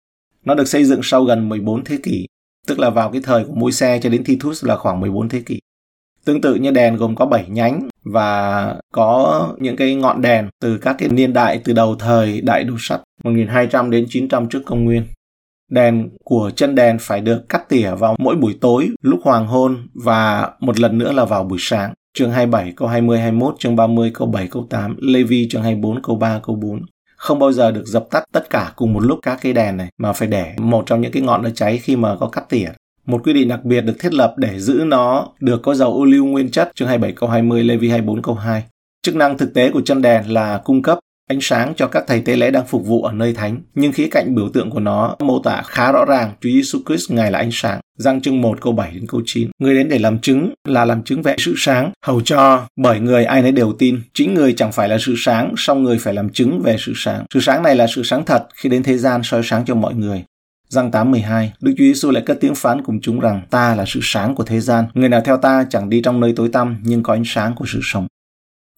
Nó 0.44 0.54
được 0.54 0.68
xây 0.68 0.84
dựng 0.84 1.00
sau 1.02 1.24
gần 1.24 1.48
14 1.48 1.84
thế 1.84 1.98
kỷ, 2.02 2.26
tức 2.66 2.78
là 2.78 2.90
vào 2.90 3.10
cái 3.10 3.20
thời 3.24 3.44
của 3.44 3.54
môi 3.54 3.72
xe 3.72 4.00
cho 4.02 4.08
đến 4.08 4.24
Titus 4.24 4.64
là 4.64 4.76
khoảng 4.76 5.00
14 5.00 5.28
thế 5.28 5.40
kỷ. 5.40 5.58
Tương 6.24 6.40
tự 6.40 6.54
như 6.54 6.70
đèn 6.70 6.96
gồm 6.96 7.16
có 7.16 7.26
7 7.26 7.44
nhánh 7.48 7.88
và 8.04 8.74
có 8.92 9.48
những 9.58 9.76
cái 9.76 9.94
ngọn 9.94 10.20
đèn 10.20 10.48
từ 10.60 10.78
các 10.78 10.96
cái 10.98 11.08
niên 11.08 11.32
đại 11.32 11.60
từ 11.64 11.72
đầu 11.72 11.96
thời 11.96 12.40
đại 12.40 12.64
đồ 12.64 12.74
sắt 12.78 13.00
1200 13.24 13.90
đến 13.90 14.06
900 14.08 14.48
trước 14.48 14.62
công 14.66 14.84
nguyên. 14.84 15.04
Đèn 15.70 16.08
của 16.24 16.50
chân 16.56 16.74
đèn 16.74 16.96
phải 17.00 17.20
được 17.20 17.48
cắt 17.48 17.68
tỉa 17.68 17.90
vào 17.90 18.16
mỗi 18.18 18.36
buổi 18.36 18.58
tối 18.60 18.88
lúc 19.02 19.20
hoàng 19.22 19.46
hôn 19.46 19.88
và 19.94 20.50
một 20.60 20.80
lần 20.80 20.98
nữa 20.98 21.12
là 21.12 21.24
vào 21.24 21.44
buổi 21.44 21.58
sáng. 21.60 21.94
Chương 22.14 22.30
27 22.30 22.72
câu 22.76 22.88
20 22.88 23.18
21, 23.18 23.54
chương 23.58 23.76
30 23.76 24.10
câu 24.14 24.28
7 24.28 24.48
câu 24.50 24.66
8, 24.70 24.96
Lê 25.00 25.22
Vi 25.22 25.48
chương 25.50 25.62
24 25.62 26.02
câu 26.02 26.16
3 26.16 26.40
câu 26.42 26.56
4 26.56 26.80
không 27.16 27.38
bao 27.38 27.52
giờ 27.52 27.70
được 27.70 27.86
dập 27.86 28.06
tắt 28.10 28.24
tất 28.32 28.50
cả 28.50 28.72
cùng 28.76 28.92
một 28.92 29.00
lúc 29.00 29.18
các 29.22 29.38
cái 29.42 29.52
đèn 29.52 29.76
này 29.76 29.88
mà 29.98 30.12
phải 30.12 30.28
để 30.28 30.54
một 30.58 30.82
trong 30.86 31.00
những 31.00 31.12
cái 31.12 31.22
ngọn 31.22 31.42
nó 31.42 31.50
cháy 31.50 31.78
khi 31.78 31.96
mà 31.96 32.16
có 32.20 32.28
cắt 32.28 32.44
tỉa 32.48 32.68
một 33.06 33.20
quy 33.24 33.32
định 33.32 33.48
đặc 33.48 33.64
biệt 33.64 33.80
được 33.80 33.96
thiết 33.98 34.14
lập 34.14 34.34
để 34.36 34.60
giữ 34.60 34.84
nó 34.86 35.28
được 35.40 35.62
có 35.62 35.74
dầu 35.74 35.92
ô 35.92 36.04
lưu 36.04 36.24
nguyên 36.24 36.50
chất 36.50 36.70
chương 36.74 36.88
27 36.88 37.12
câu 37.12 37.28
20 37.28 37.64
Lê 37.64 37.76
Vi 37.76 37.88
24 37.88 38.22
câu 38.22 38.34
2. 38.34 38.64
Chức 39.02 39.16
năng 39.16 39.38
thực 39.38 39.54
tế 39.54 39.70
của 39.70 39.80
chân 39.80 40.02
đèn 40.02 40.32
là 40.32 40.60
cung 40.64 40.82
cấp 40.82 40.98
ánh 41.30 41.38
sáng 41.40 41.72
cho 41.76 41.86
các 41.86 42.04
thầy 42.06 42.20
tế 42.20 42.36
lễ 42.36 42.50
đang 42.50 42.66
phục 42.66 42.86
vụ 42.86 43.02
ở 43.02 43.12
nơi 43.12 43.34
thánh, 43.34 43.60
nhưng 43.74 43.92
khía 43.92 44.08
cạnh 44.10 44.34
biểu 44.34 44.48
tượng 44.48 44.70
của 44.70 44.80
nó 44.80 45.16
mô 45.18 45.38
tả 45.38 45.62
khá 45.66 45.92
rõ 45.92 46.04
ràng 46.04 46.32
Chúa 46.40 46.48
Giêsu 46.48 46.78
Christ 46.86 47.10
ngài 47.10 47.30
là 47.30 47.38
ánh 47.38 47.50
sáng. 47.52 47.80
Giăng 47.98 48.20
chương 48.20 48.40
1 48.40 48.60
câu 48.60 48.72
7 48.72 48.90
đến 48.94 49.06
câu 49.08 49.22
9. 49.24 49.50
Người 49.58 49.74
đến 49.74 49.88
để 49.88 49.98
làm 49.98 50.18
chứng 50.18 50.54
là 50.68 50.84
làm 50.84 51.02
chứng 51.02 51.22
về 51.22 51.36
sự 51.38 51.54
sáng, 51.56 51.92
hầu 52.06 52.20
cho 52.20 52.66
bởi 52.76 53.00
người 53.00 53.24
ai 53.24 53.42
nấy 53.42 53.52
đều 53.52 53.72
tin. 53.72 54.00
Chính 54.14 54.34
người 54.34 54.52
chẳng 54.52 54.72
phải 54.72 54.88
là 54.88 54.98
sự 55.00 55.14
sáng, 55.18 55.54
song 55.56 55.82
người 55.82 55.98
phải 55.98 56.14
làm 56.14 56.28
chứng 56.28 56.60
về 56.62 56.76
sự 56.78 56.92
sáng. 56.96 57.24
Sự 57.34 57.40
sáng 57.40 57.62
này 57.62 57.76
là 57.76 57.86
sự 57.86 58.02
sáng 58.02 58.24
thật 58.24 58.46
khi 58.54 58.68
đến 58.68 58.82
thế 58.82 58.98
gian 58.98 59.20
soi 59.24 59.42
sáng 59.44 59.64
cho 59.64 59.74
mọi 59.74 59.94
người. 59.94 60.24
Giăng 60.68 60.90
8:12, 60.90 61.50
Đức 61.60 61.72
Chúa 61.78 61.84
Giêsu 61.84 62.10
lại 62.10 62.22
cất 62.26 62.40
tiếng 62.40 62.54
phán 62.54 62.82
cùng 62.82 63.00
chúng 63.00 63.20
rằng 63.20 63.42
ta 63.50 63.74
là 63.74 63.84
sự 63.86 64.00
sáng 64.02 64.34
của 64.34 64.44
thế 64.44 64.60
gian, 64.60 64.84
người 64.94 65.08
nào 65.08 65.20
theo 65.24 65.36
ta 65.36 65.66
chẳng 65.70 65.90
đi 65.90 66.02
trong 66.02 66.20
nơi 66.20 66.32
tối 66.36 66.48
tăm 66.52 66.76
nhưng 66.82 67.02
có 67.02 67.12
ánh 67.14 67.24
sáng 67.26 67.54
của 67.54 67.64
sự 67.68 67.80
sống. 67.82 68.06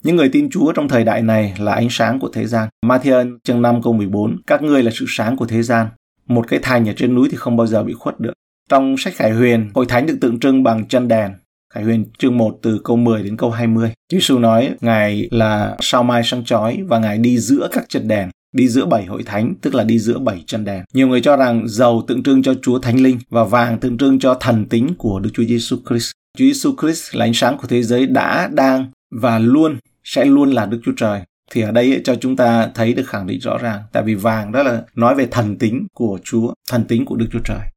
Những 0.03 0.15
người 0.15 0.29
tin 0.29 0.49
Chúa 0.49 0.71
trong 0.71 0.87
thời 0.87 1.03
đại 1.03 1.21
này 1.21 1.53
là 1.59 1.73
ánh 1.73 1.87
sáng 1.89 2.19
của 2.19 2.29
thế 2.33 2.47
gian. 2.47 2.69
Matthew 2.85 3.37
chương 3.43 3.61
5 3.61 3.81
câu 3.81 3.93
14, 3.93 4.41
các 4.47 4.61
ngươi 4.61 4.83
là 4.83 4.91
sự 4.93 5.05
sáng 5.07 5.37
của 5.37 5.45
thế 5.45 5.63
gian. 5.63 5.87
Một 6.27 6.47
cái 6.47 6.59
thành 6.63 6.89
ở 6.89 6.93
trên 6.93 7.15
núi 7.15 7.27
thì 7.31 7.37
không 7.37 7.57
bao 7.57 7.67
giờ 7.67 7.83
bị 7.83 7.93
khuất 7.93 8.19
được. 8.19 8.33
Trong 8.69 8.95
sách 8.97 9.13
Khải 9.15 9.31
Huyền, 9.31 9.69
hội 9.73 9.85
thánh 9.85 10.05
được 10.05 10.17
tượng 10.21 10.39
trưng 10.39 10.63
bằng 10.63 10.85
chân 10.85 11.07
đèn. 11.07 11.31
Khải 11.73 11.83
Huyền 11.83 12.05
chương 12.17 12.37
1 12.37 12.59
từ 12.61 12.81
câu 12.83 12.97
10 12.97 13.23
đến 13.23 13.37
câu 13.37 13.51
20. 13.51 13.89
Chúa 13.89 14.17
Giêsu 14.17 14.39
nói 14.39 14.69
Ngài 14.81 15.27
là 15.31 15.77
sao 15.79 16.03
mai 16.03 16.21
sáng 16.25 16.43
chói 16.43 16.79
và 16.87 16.99
Ngài 16.99 17.17
đi 17.17 17.37
giữa 17.37 17.67
các 17.71 17.85
chân 17.89 18.07
đèn 18.07 18.29
đi 18.53 18.67
giữa 18.67 18.85
bảy 18.85 19.05
hội 19.05 19.23
thánh, 19.23 19.53
tức 19.61 19.75
là 19.75 19.83
đi 19.83 19.99
giữa 19.99 20.19
bảy 20.19 20.43
chân 20.45 20.65
đèn. 20.65 20.83
Nhiều 20.93 21.07
người 21.07 21.21
cho 21.21 21.35
rằng 21.35 21.67
dầu 21.67 22.03
tượng 22.07 22.23
trưng 22.23 22.43
cho 22.43 22.53
Chúa 22.61 22.79
Thánh 22.79 22.99
Linh 22.99 23.19
và 23.29 23.43
vàng 23.43 23.79
tượng 23.79 23.97
trưng 23.97 24.19
cho 24.19 24.33
thần 24.33 24.65
tính 24.65 24.93
của 24.97 25.19
Đức 25.19 25.29
Chúa 25.33 25.43
Giêsu 25.43 25.77
Christ. 25.89 26.11
Chúa 26.37 26.45
Giêsu 26.45 26.75
Christ 26.81 27.15
là 27.15 27.25
ánh 27.25 27.33
sáng 27.33 27.57
của 27.57 27.67
thế 27.67 27.83
giới 27.83 28.05
đã, 28.05 28.49
đang 28.53 28.85
và 29.21 29.39
luôn 29.39 29.77
sẽ 30.03 30.25
luôn 30.25 30.51
là 30.51 30.65
Đức 30.65 30.81
Chúa 30.85 30.93
Trời. 30.97 31.21
Thì 31.51 31.61
ở 31.61 31.71
đây 31.71 32.01
cho 32.03 32.15
chúng 32.15 32.35
ta 32.35 32.69
thấy 32.75 32.93
được 32.93 33.07
khẳng 33.07 33.27
định 33.27 33.39
rõ 33.39 33.57
ràng. 33.57 33.81
Tại 33.91 34.03
vì 34.03 34.15
vàng 34.15 34.51
đó 34.51 34.63
là 34.63 34.83
nói 34.95 35.15
về 35.15 35.27
thần 35.31 35.57
tính 35.57 35.87
của 35.93 36.19
Chúa, 36.23 36.53
thần 36.69 36.85
tính 36.85 37.05
của 37.05 37.15
Đức 37.15 37.27
Chúa 37.31 37.39
Trời. 37.45 37.67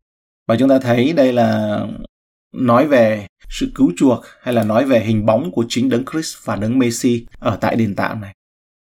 Và 0.49 0.57
chúng 0.57 0.69
ta 0.69 0.79
thấy 0.79 1.13
đây 1.13 1.33
là 1.33 1.81
nói 2.55 2.87
về 2.87 3.27
sự 3.49 3.73
cứu 3.75 3.93
chuộc 3.97 4.25
hay 4.41 4.55
là 4.55 4.65
nói 4.65 4.85
về 4.85 5.01
hình 5.01 5.27
bóng 5.27 5.51
của 5.53 5.65
chính 5.69 5.89
đấng 5.89 6.05
Christ 6.13 6.37
và 6.45 6.57
đấng 6.57 6.79
Messi 6.79 7.27
ở 7.39 7.59
tại 7.61 7.77
đền 7.77 7.95
tạm 7.95 8.21
này. 8.21 8.33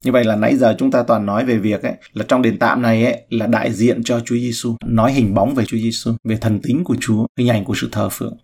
Như 0.06 0.12
vậy 0.12 0.24
là 0.24 0.36
nãy 0.36 0.56
giờ 0.56 0.75
chúng 0.80 0.92
ta 0.92 1.04
toàn 1.04 1.25
nói 1.25 1.46
về 1.46 1.58
việc 1.58 1.82
ấy, 1.82 1.94
là 2.14 2.25
trong 2.28 2.42
đền 2.42 2.60
tạm 2.60 2.82
này 2.82 3.06
ấy, 3.06 3.22
là 3.30 3.48
đại 3.48 3.74
diện 3.74 4.04
cho 4.04 4.20
Chúa 4.20 4.36
Giêsu, 4.36 4.75
nói 4.86 5.14
hình 5.14 5.34
bóng 5.34 5.56
về 5.56 5.66
Chúa 5.66 5.78
Giêsu, 5.78 6.12
về 6.24 6.38
thần 6.38 6.60
tính 6.60 6.84
của 6.84 6.96
Chúa, 7.00 7.25
hình 7.38 7.50
ảnh 7.50 7.64
của 7.64 7.74
sự 7.75 7.90
thờ 7.92 8.10
phượng. 8.12 8.38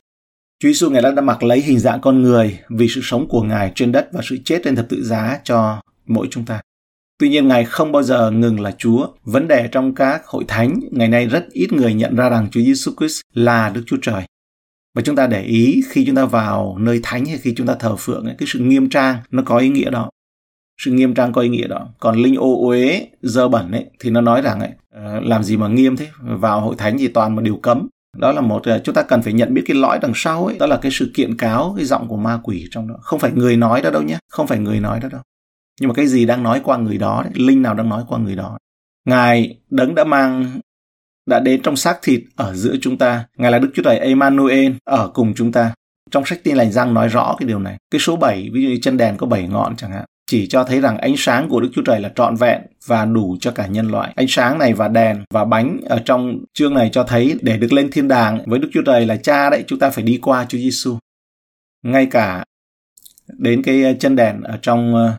Chúa 0.62 0.70
Giêsu 0.70 0.90
ngài 0.90 1.02
đã, 1.02 1.12
đã 1.12 1.22
mặc 1.22 1.44
lấy 1.44 1.62
hình 1.62 1.80
dạng 1.80 2.02
con 2.02 2.22
người 2.22 2.60
vì 2.70 2.88
sự 2.88 3.02
sống 3.04 3.28
của 3.28 3.42
ngài 3.42 3.72
trên 3.76 3.92
đất 3.92 4.10
và 4.12 4.22
sự 4.24 4.38
chết 4.46 4.62
trên 4.64 4.76
thập 4.76 4.90
tự 4.90 5.04
giá 5.04 5.40
cho 5.44 5.82
mỗi 6.08 6.28
chúng 6.32 6.46
ta. 6.46 6.62
Tuy 7.20 7.30
nhiên 7.30 7.48
ngài 7.48 7.66
không 7.66 7.92
bao 7.92 8.04
giờ 8.04 8.32
ngừng 8.32 8.60
là 8.60 8.72
Chúa. 8.78 9.08
Vấn 9.24 9.48
đề 9.48 9.70
trong 9.72 9.96
các 9.96 10.26
hội 10.26 10.44
thánh 10.48 10.80
ngày 10.92 11.08
nay 11.08 11.28
rất 11.28 11.50
ít 11.52 11.74
người 11.74 11.94
nhận 11.94 12.16
ra 12.16 12.30
rằng 12.30 12.48
Chúa 12.52 12.62
Giêsu 12.62 12.92
Christ 13.00 13.22
là 13.34 13.70
Đức 13.70 13.84
Chúa 13.88 13.98
Trời. 14.02 14.24
Và 14.96 15.02
chúng 15.02 15.16
ta 15.16 15.28
để 15.28 15.44
ý 15.44 15.82
khi 15.90 16.06
chúng 16.06 16.16
ta 16.16 16.26
vào 16.26 16.78
nơi 16.80 17.00
thánh 17.04 17.26
hay 17.26 17.38
khi 17.38 17.54
chúng 17.58 17.68
ta 17.68 17.76
thờ 17.80 17.96
phượng 18.00 18.26
cái 18.38 18.48
sự 18.48 18.60
nghiêm 18.60 18.90
trang 18.90 19.18
nó 19.32 19.44
có 19.46 19.58
ý 19.58 19.70
nghĩa 19.70 19.90
đó 19.90 20.10
sự 20.82 20.92
nghiêm 20.92 21.14
trang 21.14 21.34
có 21.34 21.42
ý 21.42 21.50
nghĩa 21.50 21.68
đó 21.68 21.88
còn 22.00 22.16
linh 22.16 22.36
ô 22.36 22.68
uế 22.68 23.08
dơ 23.22 23.48
bẩn 23.48 23.72
ấy 23.72 23.86
thì 24.00 24.10
nó 24.10 24.22
nói 24.22 24.42
rằng 24.42 24.60
ấy 24.60 24.70
ờ, 24.92 25.20
làm 25.20 25.44
gì 25.44 25.58
mà 25.58 25.68
nghiêm 25.68 25.98
thế 25.98 26.08
vào 26.22 26.62
hội 26.62 26.76
thánh 26.78 26.98
thì 26.98 27.08
toàn 27.08 27.36
một 27.36 27.42
điều 27.42 27.56
cấm 27.56 27.88
đó 28.18 28.32
là 28.32 28.42
một 28.42 28.64
ờ, 28.64 28.82
chúng 28.84 28.96
ta 28.96 29.04
cần 29.04 29.22
phải 29.22 29.34
nhận 29.34 29.54
biết 29.54 29.64
cái 29.66 29.78
lõi 29.78 30.00
đằng 30.00 30.12
sau 30.16 30.46
ấy. 30.46 30.58
Đó 30.58 30.66
là 30.66 30.78
cái 30.78 30.92
sự 30.92 31.12
kiện 31.14 31.38
cáo 31.38 31.74
cái 31.78 31.86
giọng 31.86 32.08
của 32.08 32.18
ma 32.18 32.40
quỷ 32.44 32.68
trong 32.72 32.88
đó. 32.88 32.96
Không 33.02 33.20
phải 33.20 33.32
người 33.32 33.58
nói 33.58 33.82
đó 33.82 33.90
đâu 33.90 34.02
nhé. 34.02 34.18
Không 34.30 34.48
phải 34.48 34.60
người 34.60 34.80
nói 34.80 35.00
đó 35.00 35.10
đâu. 35.12 35.22
Nhưng 35.80 35.88
mà 35.88 35.94
cái 35.94 36.08
gì 36.08 36.26
đang 36.26 36.44
nói 36.44 36.62
qua 36.64 36.78
người 36.78 36.98
đó 36.98 37.22
đấy, 37.24 37.34
linh 37.36 37.62
nào 37.62 37.74
đang 37.74 37.90
nói 37.90 38.04
qua 38.08 38.20
người 38.20 38.36
đó. 38.36 38.58
Ngài 39.06 39.60
đấng 39.70 39.96
đã 39.96 40.04
mang 40.04 40.60
đã 41.26 41.40
đến 41.40 41.62
trong 41.62 41.76
xác 41.76 42.00
thịt 42.02 42.22
ở 42.36 42.56
giữa 42.56 42.76
chúng 42.82 42.98
ta. 42.98 43.26
Ngài 43.38 43.52
là 43.52 43.60
đức 43.60 43.72
chúa 43.74 43.84
trời 43.84 44.00
emmanuel 44.00 44.72
ở 44.84 45.12
cùng 45.14 45.34
chúng 45.36 45.52
ta. 45.52 45.74
Trong 46.12 46.26
sách 46.26 46.40
tin 46.44 46.58
lành 46.58 46.72
răng 46.72 46.94
nói 46.94 47.08
rõ 47.08 47.36
cái 47.40 47.48
điều 47.48 47.60
này. 47.60 47.78
Cái 47.92 48.00
số 48.00 48.16
7 48.16 48.50
ví 48.54 48.64
dụ 48.64 48.70
như 48.70 48.78
chân 48.82 48.98
đèn 48.98 49.18
có 49.18 49.28
7 49.28 49.48
ngọn 49.48 49.76
chẳng 49.76 49.92
hạn 49.92 50.06
chỉ 50.32 50.48
cho 50.48 50.64
thấy 50.64 50.82
rằng 50.82 50.98
ánh 50.98 51.14
sáng 51.18 51.50
của 51.50 51.60
Đức 51.60 51.70
Chúa 51.74 51.82
Trời 51.82 52.00
là 52.00 52.12
trọn 52.16 52.36
vẹn 52.36 52.62
và 52.86 53.06
đủ 53.06 53.38
cho 53.42 53.52
cả 53.52 53.68
nhân 53.68 53.88
loại. 53.88 54.14
Ánh 54.16 54.28
sáng 54.30 54.60
này 54.60 54.74
và 54.74 54.88
đèn 54.88 55.24
và 55.34 55.46
bánh 55.46 55.80
ở 55.86 56.02
trong 56.06 56.40
chương 56.54 56.74
này 56.74 56.90
cho 56.94 57.04
thấy 57.04 57.38
để 57.42 57.58
được 57.58 57.74
lên 57.74 57.92
thiên 57.92 58.08
đàng 58.08 58.44
với 58.46 58.60
Đức 58.60 58.70
Chúa 58.74 58.82
Trời 58.86 59.06
là 59.06 59.18
cha 59.18 59.50
đấy, 59.50 59.64
chúng 59.68 59.80
ta 59.80 59.90
phải 59.90 60.04
đi 60.04 60.20
qua 60.22 60.46
Chúa 60.50 60.58
Giêsu. 60.58 60.98
Ngay 61.84 62.06
cả 62.06 62.44
đến 63.38 63.64
cái 63.64 63.84
ờ, 63.84 63.94
chân 64.00 64.16
đèn 64.16 64.42
ở 64.42 64.60
trong 64.62 64.96
ờ, 64.96 65.18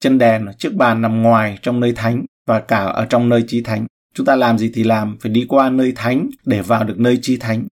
chân 0.00 0.18
đèn 0.18 0.46
chiếc 0.58 0.74
bàn 0.74 1.02
nằm 1.02 1.22
ngoài 1.22 1.58
trong 1.62 1.80
nơi 1.80 1.92
thánh 1.96 2.24
và 2.46 2.60
cả 2.60 2.84
ở 2.84 3.06
trong 3.06 3.28
nơi 3.28 3.44
chí 3.48 3.62
thánh. 3.62 3.86
Chúng 4.14 4.26
ta 4.26 4.36
làm 4.36 4.58
gì 4.58 4.70
thì 4.74 4.84
làm, 4.84 5.16
phải 5.20 5.32
đi 5.32 5.46
qua 5.48 5.70
nơi 5.70 5.92
thánh 5.96 6.28
để 6.44 6.62
vào 6.62 6.84
được 6.84 6.98
nơi 6.98 7.18
chí 7.22 7.36
thánh 7.36 7.66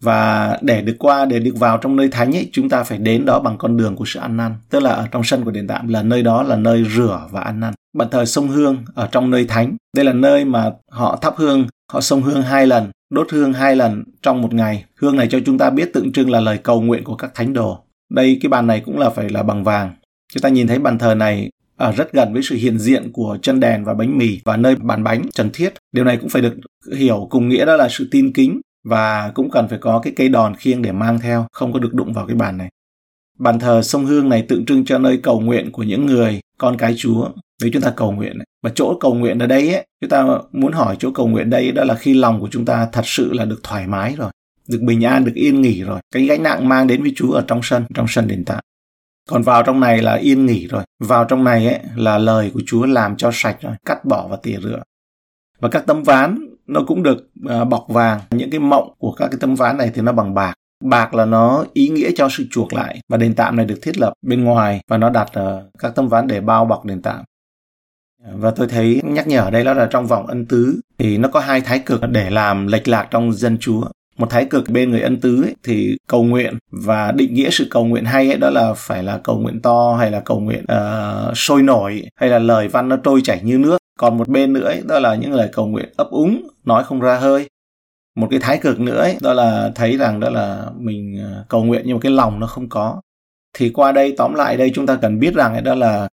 và 0.00 0.58
để 0.62 0.82
được 0.82 0.96
qua, 0.98 1.24
để 1.24 1.38
được 1.38 1.56
vào 1.58 1.78
trong 1.78 1.96
nơi 1.96 2.08
thánh 2.08 2.36
ấy, 2.36 2.48
chúng 2.52 2.68
ta 2.68 2.82
phải 2.82 2.98
đến 2.98 3.24
đó 3.24 3.40
bằng 3.40 3.58
con 3.58 3.76
đường 3.76 3.96
của 3.96 4.04
sự 4.06 4.20
ăn 4.20 4.36
năn. 4.36 4.54
Tức 4.70 4.82
là 4.82 4.90
ở 4.90 5.08
trong 5.10 5.24
sân 5.24 5.44
của 5.44 5.50
đền 5.50 5.66
tạm 5.66 5.88
là 5.88 6.02
nơi 6.02 6.22
đó 6.22 6.42
là 6.42 6.56
nơi 6.56 6.84
rửa 6.96 7.28
và 7.30 7.40
ăn 7.40 7.60
năn. 7.60 7.74
Bàn 7.96 8.08
thờ 8.10 8.24
sông 8.24 8.48
hương 8.48 8.84
ở 8.94 9.08
trong 9.12 9.30
nơi 9.30 9.44
thánh. 9.44 9.76
Đây 9.96 10.04
là 10.04 10.12
nơi 10.12 10.44
mà 10.44 10.70
họ 10.90 11.18
thắp 11.22 11.34
hương, 11.36 11.66
họ 11.92 12.00
sông 12.00 12.22
hương 12.22 12.42
hai 12.42 12.66
lần, 12.66 12.90
đốt 13.10 13.26
hương 13.30 13.52
hai 13.52 13.76
lần 13.76 14.04
trong 14.22 14.42
một 14.42 14.54
ngày. 14.54 14.84
Hương 15.00 15.16
này 15.16 15.28
cho 15.30 15.38
chúng 15.46 15.58
ta 15.58 15.70
biết 15.70 15.92
tượng 15.92 16.12
trưng 16.12 16.30
là 16.30 16.40
lời 16.40 16.58
cầu 16.58 16.80
nguyện 16.80 17.04
của 17.04 17.14
các 17.16 17.34
thánh 17.34 17.52
đồ. 17.52 17.84
Đây, 18.10 18.38
cái 18.42 18.48
bàn 18.48 18.66
này 18.66 18.82
cũng 18.86 18.98
là 18.98 19.10
phải 19.10 19.28
là 19.30 19.42
bằng 19.42 19.64
vàng. 19.64 19.94
Chúng 20.32 20.40
ta 20.40 20.48
nhìn 20.48 20.66
thấy 20.66 20.78
bàn 20.78 20.98
thờ 20.98 21.14
này 21.14 21.50
ở 21.76 21.92
rất 21.92 22.12
gần 22.12 22.32
với 22.32 22.42
sự 22.42 22.56
hiện 22.56 22.78
diện 22.78 23.12
của 23.12 23.38
chân 23.42 23.60
đèn 23.60 23.84
và 23.84 23.94
bánh 23.94 24.18
mì 24.18 24.40
và 24.44 24.56
nơi 24.56 24.76
bàn 24.76 25.04
bánh 25.04 25.22
trần 25.32 25.50
thiết. 25.52 25.74
Điều 25.92 26.04
này 26.04 26.16
cũng 26.16 26.28
phải 26.28 26.42
được 26.42 26.54
hiểu, 26.96 27.26
cùng 27.30 27.48
nghĩa 27.48 27.64
đó 27.64 27.76
là 27.76 27.88
sự 27.90 28.08
tin 28.10 28.32
kính 28.32 28.60
và 28.84 29.32
cũng 29.34 29.50
cần 29.50 29.68
phải 29.68 29.78
có 29.78 30.00
cái 30.00 30.12
cây 30.16 30.28
đòn 30.28 30.54
khiêng 30.54 30.82
để 30.82 30.92
mang 30.92 31.18
theo, 31.18 31.46
không 31.52 31.72
có 31.72 31.78
được 31.78 31.94
đụng 31.94 32.12
vào 32.12 32.26
cái 32.26 32.36
bàn 32.36 32.56
này. 32.56 32.68
Bàn 33.38 33.58
thờ 33.58 33.82
sông 33.82 34.06
Hương 34.06 34.28
này 34.28 34.42
tượng 34.48 34.66
trưng 34.66 34.84
cho 34.84 34.98
nơi 34.98 35.20
cầu 35.22 35.40
nguyện 35.40 35.72
của 35.72 35.82
những 35.82 36.06
người 36.06 36.40
con 36.58 36.76
cái 36.76 36.94
Chúa. 36.96 37.28
Nếu 37.62 37.70
chúng 37.72 37.82
ta 37.82 37.92
cầu 37.96 38.12
nguyện 38.12 38.38
và 38.62 38.70
chỗ 38.74 38.96
cầu 39.00 39.14
nguyện 39.14 39.38
ở 39.38 39.46
đây 39.46 39.74
ấy, 39.74 39.86
chúng 40.00 40.10
ta 40.10 40.26
muốn 40.52 40.72
hỏi 40.72 40.96
chỗ 40.98 41.10
cầu 41.10 41.28
nguyện 41.28 41.50
đây 41.50 41.72
đó 41.72 41.84
là 41.84 41.94
khi 41.94 42.14
lòng 42.14 42.40
của 42.40 42.48
chúng 42.50 42.64
ta 42.64 42.88
thật 42.92 43.02
sự 43.04 43.32
là 43.32 43.44
được 43.44 43.60
thoải 43.62 43.86
mái 43.86 44.14
rồi, 44.18 44.30
được 44.68 44.80
bình 44.82 45.04
an, 45.04 45.24
được 45.24 45.34
yên 45.34 45.60
nghỉ 45.60 45.82
rồi. 45.82 46.00
Cái 46.14 46.26
gánh 46.26 46.42
nặng 46.42 46.68
mang 46.68 46.86
đến 46.86 47.02
với 47.02 47.12
Chúa 47.16 47.32
ở 47.32 47.44
trong 47.46 47.60
sân, 47.62 47.84
trong 47.94 48.06
sân 48.08 48.28
đền 48.28 48.44
tạm. 48.44 48.60
Còn 49.28 49.42
vào 49.42 49.62
trong 49.62 49.80
này 49.80 50.02
là 50.02 50.14
yên 50.14 50.46
nghỉ 50.46 50.66
rồi. 50.66 50.82
Vào 51.04 51.24
trong 51.24 51.44
này 51.44 51.66
ấy 51.66 51.80
là 51.96 52.18
lời 52.18 52.50
của 52.54 52.60
Chúa 52.66 52.86
làm 52.86 53.16
cho 53.16 53.30
sạch 53.32 53.56
rồi, 53.60 53.72
cắt 53.84 54.04
bỏ 54.04 54.28
và 54.28 54.36
tỉa 54.42 54.58
rửa. 54.62 54.82
Và 55.60 55.68
các 55.68 55.86
tấm 55.86 56.02
ván 56.02 56.38
nó 56.68 56.82
cũng 56.86 57.02
được 57.02 57.30
uh, 57.46 57.68
bọc 57.68 57.86
vàng. 57.88 58.20
Những 58.30 58.50
cái 58.50 58.60
mộng 58.60 58.92
của 58.98 59.12
các 59.12 59.28
cái 59.28 59.38
tấm 59.40 59.54
ván 59.54 59.76
này 59.76 59.90
thì 59.94 60.02
nó 60.02 60.12
bằng 60.12 60.34
bạc. 60.34 60.54
Bạc 60.84 61.14
là 61.14 61.24
nó 61.24 61.64
ý 61.72 61.88
nghĩa 61.88 62.10
cho 62.16 62.28
sự 62.28 62.44
chuộc 62.50 62.72
lại 62.72 63.00
và 63.08 63.16
đền 63.16 63.34
tạm 63.34 63.56
này 63.56 63.66
được 63.66 63.78
thiết 63.82 63.98
lập 63.98 64.12
bên 64.26 64.44
ngoài 64.44 64.80
và 64.88 64.98
nó 64.98 65.10
đặt 65.10 65.30
uh, 65.40 65.62
các 65.78 65.94
tấm 65.94 66.08
ván 66.08 66.26
để 66.26 66.40
bao 66.40 66.64
bọc 66.64 66.84
đền 66.84 67.02
tạm 67.02 67.24
và 68.34 68.50
tôi 68.50 68.68
thấy 68.68 69.00
nhắc 69.04 69.28
nhở 69.28 69.50
đây 69.52 69.64
đó 69.64 69.74
là 69.74 69.86
trong 69.90 70.06
vòng 70.06 70.26
ân 70.26 70.46
tứ 70.46 70.80
thì 70.98 71.18
nó 71.18 71.28
có 71.28 71.40
hai 71.40 71.60
thái 71.60 71.78
cực 71.78 72.00
để 72.10 72.30
làm 72.30 72.66
lệch 72.66 72.88
lạc 72.88 73.08
trong 73.10 73.32
dân 73.32 73.58
chúa. 73.58 73.82
Một 74.18 74.30
thái 74.30 74.44
cực 74.44 74.70
bên 74.70 74.90
người 74.90 75.00
ân 75.00 75.20
tứ 75.20 75.42
ấy, 75.42 75.54
thì 75.62 75.96
cầu 76.08 76.22
nguyện 76.22 76.58
và 76.70 77.12
định 77.12 77.34
nghĩa 77.34 77.50
sự 77.50 77.66
cầu 77.70 77.84
nguyện 77.84 78.04
hay 78.04 78.30
ấy 78.30 78.38
đó 78.38 78.50
là 78.50 78.74
phải 78.76 79.02
là 79.02 79.18
cầu 79.24 79.38
nguyện 79.38 79.60
to 79.60 79.96
hay 79.98 80.10
là 80.10 80.20
cầu 80.20 80.40
nguyện 80.40 80.64
uh, 80.72 81.36
sôi 81.36 81.62
nổi 81.62 82.02
hay 82.16 82.30
là 82.30 82.38
lời 82.38 82.68
văn 82.68 82.88
nó 82.88 82.96
trôi 82.96 83.20
chảy 83.24 83.40
như 83.42 83.58
nước. 83.58 83.78
Còn 83.98 84.18
một 84.18 84.28
bên 84.28 84.52
nữa 84.52 84.64
ấy, 84.64 84.82
đó 84.88 84.98
là 84.98 85.14
những 85.14 85.32
lời 85.32 85.48
cầu 85.52 85.66
nguyện 85.66 85.88
ấp 85.96 86.10
úng 86.10 86.48
nói 86.68 86.84
không 86.84 87.00
ra 87.00 87.18
hơi. 87.18 87.48
Một 88.16 88.28
cái 88.30 88.40
thái 88.40 88.58
cực 88.58 88.80
nữa 88.80 88.98
ấy, 88.98 89.16
đó 89.20 89.32
là 89.32 89.72
thấy 89.74 89.96
rằng 89.96 90.20
đó 90.20 90.30
là 90.30 90.66
mình 90.76 91.18
ờ, 91.24 91.44
cầu 91.48 91.64
nguyện 91.64 91.82
nhưng 91.84 91.96
mà 91.96 92.00
cái 92.00 92.12
lòng 92.12 92.40
nó 92.40 92.46
không 92.46 92.68
có. 92.68 93.00
Thì 93.56 93.70
qua 93.70 93.92
đây 93.92 94.14
tóm 94.16 94.34
lại 94.34 94.56
đây 94.56 94.70
chúng 94.74 94.86
ta 94.86 94.98
cần 95.02 95.20
biết 95.20 95.34
rằng 95.34 95.52
ấy, 95.52 95.62
đó 95.62 95.74
là 95.74 96.08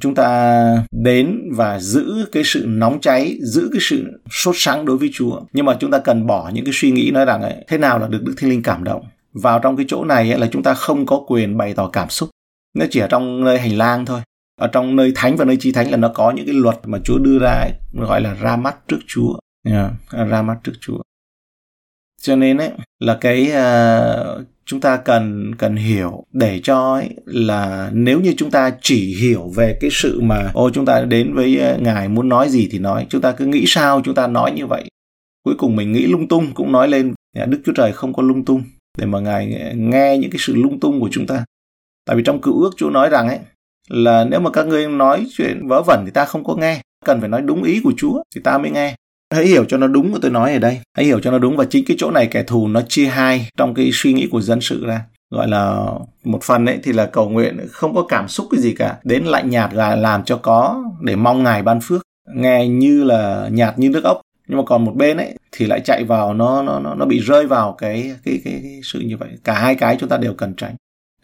chúng 0.00 0.14
ta 0.14 0.86
đến 0.90 1.50
và 1.56 1.78
giữ 1.78 2.26
cái 2.32 2.42
sự 2.44 2.64
nóng 2.68 3.00
cháy 3.00 3.38
giữ 3.42 3.68
cái 3.72 3.80
sự 3.80 4.20
sốt 4.30 4.54
sắng 4.58 4.84
đối 4.84 4.98
với 4.98 5.10
chúa. 5.12 5.40
Nhưng 5.52 5.66
mà 5.66 5.76
chúng 5.80 5.90
ta 5.90 5.98
cần 5.98 6.26
bỏ 6.26 6.50
những 6.54 6.64
cái 6.64 6.74
suy 6.74 6.90
nghĩ 6.90 7.10
nói 7.10 7.24
rằng 7.24 7.42
ấy, 7.42 7.54
thế 7.68 7.78
nào 7.78 7.98
là 7.98 8.06
được 8.08 8.22
đức 8.22 8.34
thiên 8.38 8.50
linh 8.50 8.62
cảm 8.62 8.84
động? 8.84 9.04
Vào 9.32 9.58
trong 9.58 9.76
cái 9.76 9.86
chỗ 9.88 10.04
này 10.04 10.30
ấy, 10.30 10.38
là 10.38 10.48
chúng 10.52 10.62
ta 10.62 10.74
không 10.74 11.06
có 11.06 11.24
quyền 11.26 11.56
bày 11.56 11.74
tỏ 11.74 11.88
cảm 11.88 12.08
xúc. 12.08 12.28
Nó 12.78 12.86
chỉ 12.90 13.00
ở 13.00 13.06
trong 13.06 13.44
nơi 13.44 13.58
hành 13.58 13.78
lang 13.78 14.06
thôi. 14.06 14.20
Ở 14.60 14.66
trong 14.66 14.96
nơi 14.96 15.12
thánh 15.14 15.36
và 15.36 15.44
nơi 15.44 15.56
chi 15.60 15.72
thánh 15.72 15.90
là 15.90 15.96
nó 15.96 16.08
có 16.14 16.30
những 16.30 16.46
cái 16.46 16.54
luật 16.54 16.76
mà 16.84 16.98
Chúa 17.04 17.18
đưa 17.18 17.38
ra 17.38 17.50
ấy, 17.50 17.72
gọi 17.92 18.20
là 18.20 18.34
ra 18.34 18.56
mắt 18.56 18.76
trước 18.88 18.98
Chúa 19.06 19.34
yeah, 19.64 19.92
ra 20.28 20.42
mắt 20.42 20.58
trước 20.64 20.72
Chúa. 20.80 21.02
Cho 22.22 22.36
nên 22.36 22.58
ấy 22.58 22.70
là 22.98 23.18
cái 23.20 23.50
uh, 23.50 24.46
chúng 24.64 24.80
ta 24.80 24.96
cần 24.96 25.54
cần 25.54 25.76
hiểu 25.76 26.24
để 26.32 26.60
cho 26.62 26.94
ấy 26.94 27.10
là 27.26 27.90
nếu 27.94 28.20
như 28.20 28.34
chúng 28.36 28.50
ta 28.50 28.72
chỉ 28.80 29.16
hiểu 29.20 29.52
về 29.56 29.78
cái 29.80 29.90
sự 29.92 30.20
mà 30.20 30.50
ô 30.54 30.70
chúng 30.70 30.86
ta 30.86 31.00
đến 31.00 31.34
với 31.34 31.60
à, 31.60 31.76
ngài 31.80 32.08
muốn 32.08 32.28
nói 32.28 32.48
gì 32.48 32.68
thì 32.72 32.78
nói. 32.78 33.06
Chúng 33.08 33.20
ta 33.20 33.32
cứ 33.32 33.46
nghĩ 33.46 33.64
sao 33.66 34.00
chúng 34.04 34.14
ta 34.14 34.26
nói 34.26 34.52
như 34.52 34.66
vậy. 34.66 34.84
Cuối 35.44 35.54
cùng 35.58 35.76
mình 35.76 35.92
nghĩ 35.92 36.06
lung 36.06 36.28
tung 36.28 36.54
cũng 36.54 36.72
nói 36.72 36.88
lên 36.88 37.14
dạ, 37.36 37.44
đức 37.44 37.60
chúa 37.64 37.72
trời 37.72 37.92
không 37.92 38.12
có 38.12 38.22
lung 38.22 38.44
tung 38.44 38.62
để 38.98 39.06
mà 39.06 39.20
ngài 39.20 39.54
à, 39.54 39.72
nghe 39.76 40.18
những 40.18 40.30
cái 40.30 40.38
sự 40.40 40.54
lung 40.56 40.80
tung 40.80 41.00
của 41.00 41.08
chúng 41.12 41.26
ta. 41.26 41.44
Tại 42.06 42.16
vì 42.16 42.22
trong 42.22 42.40
cựu 42.40 42.62
ước 42.62 42.70
chúa 42.76 42.90
nói 42.90 43.08
rằng 43.08 43.28
ấy 43.28 43.38
là 43.88 44.24
nếu 44.24 44.40
mà 44.40 44.50
các 44.50 44.66
ngươi 44.66 44.88
nói 44.88 45.26
chuyện 45.32 45.68
vớ 45.68 45.82
vẩn 45.82 46.02
thì 46.04 46.10
ta 46.10 46.24
không 46.24 46.44
có 46.44 46.56
nghe 46.56 46.82
cần 47.04 47.20
phải 47.20 47.28
nói 47.28 47.42
đúng 47.42 47.62
ý 47.62 47.80
của 47.84 47.92
chúa 47.96 48.22
thì 48.34 48.40
ta 48.44 48.58
mới 48.58 48.70
nghe 48.70 48.94
hãy 49.32 49.46
hiểu 49.46 49.64
cho 49.64 49.76
nó 49.76 49.86
đúng 49.86 50.12
mà 50.12 50.18
tôi 50.22 50.30
nói 50.30 50.52
ở 50.52 50.58
đây. 50.58 50.80
Hãy 50.96 51.06
hiểu 51.06 51.20
cho 51.20 51.30
nó 51.30 51.38
đúng 51.38 51.56
và 51.56 51.64
chính 51.64 51.84
cái 51.84 51.96
chỗ 52.00 52.10
này 52.10 52.26
kẻ 52.26 52.42
thù 52.42 52.68
nó 52.68 52.80
chia 52.88 53.06
hai 53.06 53.48
trong 53.56 53.74
cái 53.74 53.90
suy 53.92 54.12
nghĩ 54.12 54.28
của 54.30 54.40
dân 54.40 54.60
sự 54.60 54.86
ra. 54.86 55.00
Gọi 55.30 55.48
là 55.48 55.86
một 56.24 56.42
phần 56.42 56.66
ấy 56.66 56.78
thì 56.82 56.92
là 56.92 57.06
cầu 57.06 57.28
nguyện 57.28 57.66
không 57.70 57.94
có 57.94 58.04
cảm 58.08 58.28
xúc 58.28 58.46
cái 58.50 58.60
gì 58.60 58.74
cả. 58.74 58.96
Đến 59.04 59.24
lạnh 59.24 59.50
nhạt 59.50 59.74
là 59.74 59.96
làm 59.96 60.24
cho 60.24 60.36
có 60.36 60.84
để 61.00 61.16
mong 61.16 61.42
ngài 61.42 61.62
ban 61.62 61.80
phước. 61.80 62.02
Nghe 62.34 62.68
như 62.68 63.04
là 63.04 63.48
nhạt 63.52 63.78
như 63.78 63.90
nước 63.90 64.04
ốc. 64.04 64.20
Nhưng 64.48 64.58
mà 64.58 64.64
còn 64.66 64.84
một 64.84 64.92
bên 64.96 65.16
ấy 65.16 65.34
thì 65.52 65.66
lại 65.66 65.80
chạy 65.80 66.04
vào 66.04 66.34
nó 66.34 66.62
nó 66.62 66.78
nó 66.78 66.94
nó 66.94 67.06
bị 67.06 67.18
rơi 67.18 67.46
vào 67.46 67.72
cái 67.78 68.14
cái 68.24 68.40
cái, 68.44 68.60
cái 68.62 68.80
sự 68.84 69.00
như 69.00 69.16
vậy. 69.16 69.28
Cả 69.44 69.54
hai 69.54 69.74
cái 69.74 69.96
chúng 70.00 70.08
ta 70.08 70.16
đều 70.16 70.34
cần 70.34 70.54
tránh. 70.56 70.74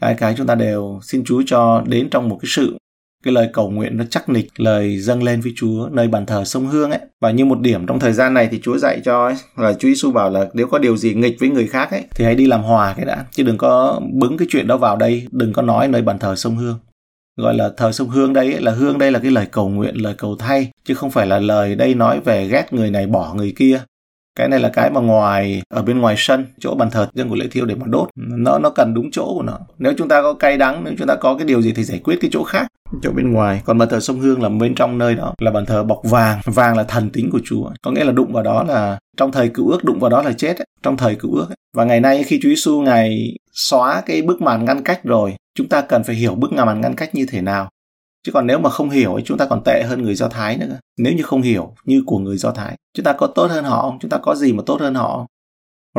Hai 0.00 0.14
cái 0.14 0.34
chúng 0.36 0.46
ta 0.46 0.54
đều 0.54 1.00
xin 1.02 1.24
Chúa 1.24 1.42
cho 1.46 1.82
đến 1.86 2.10
trong 2.10 2.28
một 2.28 2.38
cái 2.42 2.48
sự 2.48 2.76
cái 3.24 3.34
lời 3.34 3.48
cầu 3.52 3.70
nguyện 3.70 3.96
nó 3.96 4.04
chắc 4.10 4.28
nịch 4.28 4.48
lời 4.56 4.98
dâng 4.98 5.22
lên 5.22 5.40
với 5.40 5.52
Chúa 5.56 5.88
nơi 5.92 6.08
bàn 6.08 6.26
thờ 6.26 6.44
sông 6.44 6.66
Hương 6.66 6.90
ấy. 6.90 7.00
Và 7.20 7.30
như 7.30 7.44
một 7.44 7.60
điểm 7.60 7.86
trong 7.86 7.98
thời 7.98 8.12
gian 8.12 8.34
này 8.34 8.48
thì 8.50 8.60
Chúa 8.62 8.78
dạy 8.78 9.00
cho 9.04 9.24
ấy 9.26 9.34
là 9.56 9.72
Chúa 9.72 9.88
Giêsu 9.88 10.12
bảo 10.12 10.30
là 10.30 10.46
nếu 10.54 10.66
có 10.66 10.78
điều 10.78 10.96
gì 10.96 11.14
nghịch 11.14 11.36
với 11.40 11.48
người 11.48 11.66
khác 11.66 11.90
ấy 11.90 12.04
thì 12.14 12.24
hãy 12.24 12.34
đi 12.34 12.46
làm 12.46 12.62
hòa 12.62 12.94
cái 12.96 13.06
đã. 13.06 13.24
Chứ 13.32 13.42
đừng 13.42 13.58
có 13.58 14.00
bứng 14.12 14.36
cái 14.36 14.48
chuyện 14.50 14.66
đó 14.66 14.76
vào 14.76 14.96
đây 14.96 15.26
đừng 15.30 15.52
có 15.52 15.62
nói 15.62 15.88
nơi 15.88 16.02
bàn 16.02 16.18
thờ 16.18 16.36
sông 16.36 16.56
Hương. 16.56 16.78
Gọi 17.36 17.54
là 17.54 17.70
thờ 17.76 17.92
sông 17.92 18.08
Hương 18.08 18.32
đây 18.32 18.52
ấy, 18.52 18.62
là 18.62 18.72
hương 18.72 18.98
đây 18.98 19.12
là 19.12 19.18
cái 19.18 19.30
lời 19.30 19.46
cầu 19.50 19.68
nguyện 19.68 19.94
lời 19.94 20.14
cầu 20.18 20.36
thay 20.38 20.70
chứ 20.84 20.94
không 20.94 21.10
phải 21.10 21.26
là 21.26 21.38
lời 21.38 21.74
đây 21.74 21.94
nói 21.94 22.20
về 22.20 22.48
ghét 22.48 22.72
người 22.72 22.90
này 22.90 23.06
bỏ 23.06 23.34
người 23.34 23.52
kia 23.56 23.80
cái 24.38 24.48
này 24.48 24.60
là 24.60 24.68
cái 24.68 24.90
mà 24.90 25.00
ngoài, 25.00 25.62
ở 25.68 25.82
bên 25.82 25.98
ngoài 25.98 26.14
sân, 26.18 26.46
chỗ 26.60 26.74
bàn 26.74 26.90
thờ 26.90 27.08
dân 27.14 27.28
của 27.28 27.34
lễ 27.34 27.46
thiêu 27.50 27.64
để 27.64 27.74
mà 27.74 27.86
đốt. 27.86 28.08
Nó 28.16 28.58
nó 28.58 28.70
cần 28.70 28.94
đúng 28.94 29.10
chỗ 29.10 29.34
của 29.34 29.42
nó. 29.42 29.58
Nếu 29.78 29.92
chúng 29.98 30.08
ta 30.08 30.22
có 30.22 30.34
cay 30.34 30.56
đắng, 30.56 30.84
nếu 30.84 30.94
chúng 30.98 31.08
ta 31.08 31.14
có 31.14 31.36
cái 31.36 31.46
điều 31.46 31.62
gì 31.62 31.72
thì 31.72 31.84
giải 31.84 31.98
quyết 32.04 32.18
cái 32.20 32.30
chỗ 32.32 32.44
khác. 32.44 32.66
Chỗ 33.02 33.10
bên 33.10 33.32
ngoài. 33.32 33.62
Còn 33.64 33.78
bàn 33.78 33.88
thờ 33.88 34.00
sông 34.00 34.20
hương 34.20 34.42
là 34.42 34.48
bên 34.48 34.74
trong 34.74 34.98
nơi 34.98 35.14
đó, 35.14 35.34
là 35.38 35.50
bàn 35.50 35.66
thờ 35.66 35.84
bọc 35.84 36.00
vàng. 36.04 36.40
Vàng 36.44 36.76
là 36.76 36.84
thần 36.84 37.10
tính 37.10 37.30
của 37.30 37.40
chúa. 37.44 37.70
Có 37.82 37.90
nghĩa 37.90 38.04
là 38.04 38.12
đụng 38.12 38.32
vào 38.32 38.42
đó 38.42 38.64
là 38.68 38.98
trong 39.16 39.32
thời 39.32 39.48
cựu 39.48 39.68
ước, 39.70 39.84
đụng 39.84 39.98
vào 40.00 40.10
đó 40.10 40.22
là 40.22 40.32
chết 40.32 40.58
ấy. 40.58 40.66
trong 40.82 40.96
thời 40.96 41.14
cựu 41.14 41.34
ước 41.34 41.46
ấy. 41.48 41.56
và 41.76 41.84
ngày 41.84 42.00
nay 42.00 42.22
khi 42.22 42.40
chúa 42.42 42.48
giêsu 42.48 42.80
ngài 42.80 43.36
xóa 43.52 44.02
cái 44.06 44.22
bức 44.22 44.42
màn 44.42 44.64
ngăn 44.64 44.82
cách 44.82 45.04
rồi, 45.04 45.34
chúng 45.54 45.68
ta 45.68 45.80
cần 45.80 46.04
phải 46.04 46.16
hiểu 46.16 46.34
bức 46.34 46.52
màn 46.52 46.80
ngăn 46.80 46.94
cách 46.94 47.14
như 47.14 47.26
thế 47.30 47.40
nào 47.40 47.68
chứ 48.26 48.32
còn 48.32 48.46
nếu 48.46 48.58
mà 48.58 48.70
không 48.70 48.90
hiểu 48.90 49.14
ấy 49.14 49.22
chúng 49.26 49.38
ta 49.38 49.46
còn 49.46 49.62
tệ 49.64 49.82
hơn 49.82 50.02
người 50.02 50.14
do 50.14 50.28
thái 50.28 50.56
nữa 50.56 50.78
nếu 50.98 51.12
như 51.12 51.22
không 51.22 51.42
hiểu 51.42 51.74
như 51.84 52.02
của 52.06 52.18
người 52.18 52.36
do 52.36 52.50
thái 52.50 52.76
chúng 52.94 53.04
ta 53.04 53.12
có 53.12 53.26
tốt 53.26 53.46
hơn 53.50 53.64
họ 53.64 53.82
không 53.82 53.98
chúng 54.00 54.10
ta 54.10 54.18
có 54.18 54.34
gì 54.34 54.52
mà 54.52 54.62
tốt 54.66 54.80
hơn 54.80 54.94
họ 54.94 55.26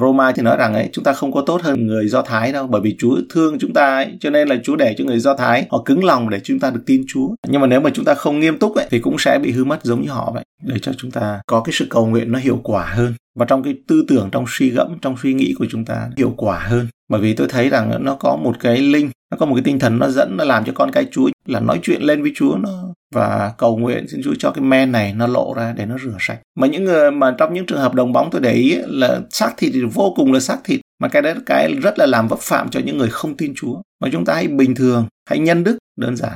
Roma 0.01 0.31
thì 0.31 0.41
nói 0.41 0.57
rằng 0.57 0.73
ấy 0.73 0.89
chúng 0.93 1.03
ta 1.03 1.13
không 1.13 1.31
có 1.31 1.41
tốt 1.41 1.61
hơn 1.61 1.87
người 1.87 2.07
Do 2.07 2.21
Thái 2.21 2.51
đâu 2.51 2.67
bởi 2.67 2.81
vì 2.81 2.95
Chúa 2.99 3.17
thương 3.29 3.59
chúng 3.59 3.73
ta 3.73 3.95
ấy, 3.95 4.17
cho 4.19 4.29
nên 4.29 4.47
là 4.47 4.55
Chúa 4.63 4.75
để 4.75 4.95
cho 4.97 5.05
người 5.05 5.19
Do 5.19 5.35
Thái 5.35 5.67
họ 5.69 5.81
cứng 5.85 6.03
lòng 6.03 6.29
để 6.29 6.39
chúng 6.43 6.59
ta 6.59 6.69
được 6.69 6.81
tin 6.85 7.03
Chúa. 7.07 7.29
Nhưng 7.47 7.61
mà 7.61 7.67
nếu 7.67 7.79
mà 7.79 7.89
chúng 7.93 8.05
ta 8.05 8.13
không 8.13 8.39
nghiêm 8.39 8.57
túc 8.57 8.75
ấy 8.75 8.87
thì 8.91 8.99
cũng 8.99 9.15
sẽ 9.19 9.39
bị 9.43 9.51
hư 9.51 9.63
mất 9.63 9.83
giống 9.83 10.01
như 10.01 10.09
họ 10.09 10.31
vậy. 10.33 10.43
Để 10.63 10.75
cho 10.81 10.91
chúng 10.97 11.11
ta 11.11 11.41
có 11.45 11.61
cái 11.61 11.73
sự 11.73 11.87
cầu 11.89 12.05
nguyện 12.05 12.31
nó 12.31 12.39
hiệu 12.39 12.59
quả 12.63 12.85
hơn 12.85 13.13
và 13.39 13.45
trong 13.45 13.63
cái 13.63 13.75
tư 13.87 14.05
tưởng, 14.07 14.29
trong 14.31 14.45
suy 14.47 14.69
gẫm 14.69 14.97
trong 15.01 15.15
suy 15.23 15.33
nghĩ 15.33 15.53
của 15.59 15.65
chúng 15.69 15.85
ta 15.85 16.09
hiệu 16.17 16.33
quả 16.37 16.59
hơn. 16.59 16.87
Bởi 17.09 17.21
vì 17.21 17.33
tôi 17.33 17.47
thấy 17.49 17.69
rằng 17.69 18.03
nó 18.05 18.15
có 18.15 18.35
một 18.35 18.55
cái 18.59 18.77
linh 18.77 19.09
nó 19.31 19.37
có 19.37 19.45
một 19.45 19.55
cái 19.55 19.63
tinh 19.63 19.79
thần 19.79 19.99
nó 19.99 20.09
dẫn, 20.09 20.37
nó 20.37 20.43
làm 20.43 20.65
cho 20.65 20.73
con 20.75 20.91
cái 20.91 21.05
chúa 21.11 21.29
là 21.45 21.59
nói 21.59 21.79
chuyện 21.83 22.01
lên 22.01 22.21
với 22.21 22.31
chúa 22.35 22.57
nó. 22.57 22.93
Và 23.15 23.53
cầu 23.57 23.77
nguyện 23.77 24.07
xin 24.07 24.21
chúa 24.23 24.33
cho 24.39 24.51
cái 24.51 24.63
men 24.63 24.91
này 24.91 25.13
nó 25.13 25.27
lộ 25.27 25.53
ra 25.53 25.73
để 25.77 25.85
nó 25.85 25.97
rửa 26.03 26.17
sạch. 26.19 26.39
Mà 26.59 26.67
những 26.67 26.83
người 26.83 27.11
mà 27.11 27.35
trong 27.37 27.53
những 27.53 27.65
trường 27.65 27.79
hợp 27.79 27.93
đồng 27.93 28.13
bóng 28.13 28.29
tôi 28.31 28.41
để 28.41 28.53
ý 28.53 28.77
là 28.87 29.21
xác 29.29 29.53
thịt 29.57 29.71
thì 29.73 29.81
vô 29.93 30.13
cùng 30.15 30.33
là 30.33 30.39
xác 30.39 30.57
thịt. 30.63 30.79
Mà 31.01 31.07
cái 31.07 31.21
đấy 31.21 31.35
cái 31.45 31.73
rất 31.73 31.99
là 31.99 32.05
làm 32.05 32.27
vấp 32.27 32.39
phạm 32.39 32.69
cho 32.69 32.79
những 32.79 32.97
người 32.97 33.09
không 33.09 33.37
tin 33.37 33.53
chúa. 33.55 33.81
Mà 34.01 34.09
chúng 34.11 34.25
ta 34.25 34.33
hãy 34.33 34.47
bình 34.47 34.75
thường, 34.75 35.05
hãy 35.29 35.39
nhân 35.39 35.63
đức, 35.63 35.77
đơn 35.99 36.15
giản. 36.15 36.35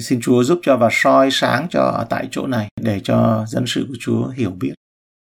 Xin 0.00 0.20
chúa 0.20 0.42
giúp 0.42 0.60
cho 0.62 0.76
và 0.76 0.88
soi 0.92 1.28
sáng 1.30 1.66
cho 1.70 1.80
ở 1.80 2.06
tại 2.10 2.28
chỗ 2.30 2.46
này 2.46 2.68
để 2.80 3.00
cho 3.04 3.44
dân 3.48 3.64
sự 3.66 3.86
của 3.88 3.96
chúa 4.00 4.28
hiểu 4.28 4.50
biết 4.50 4.72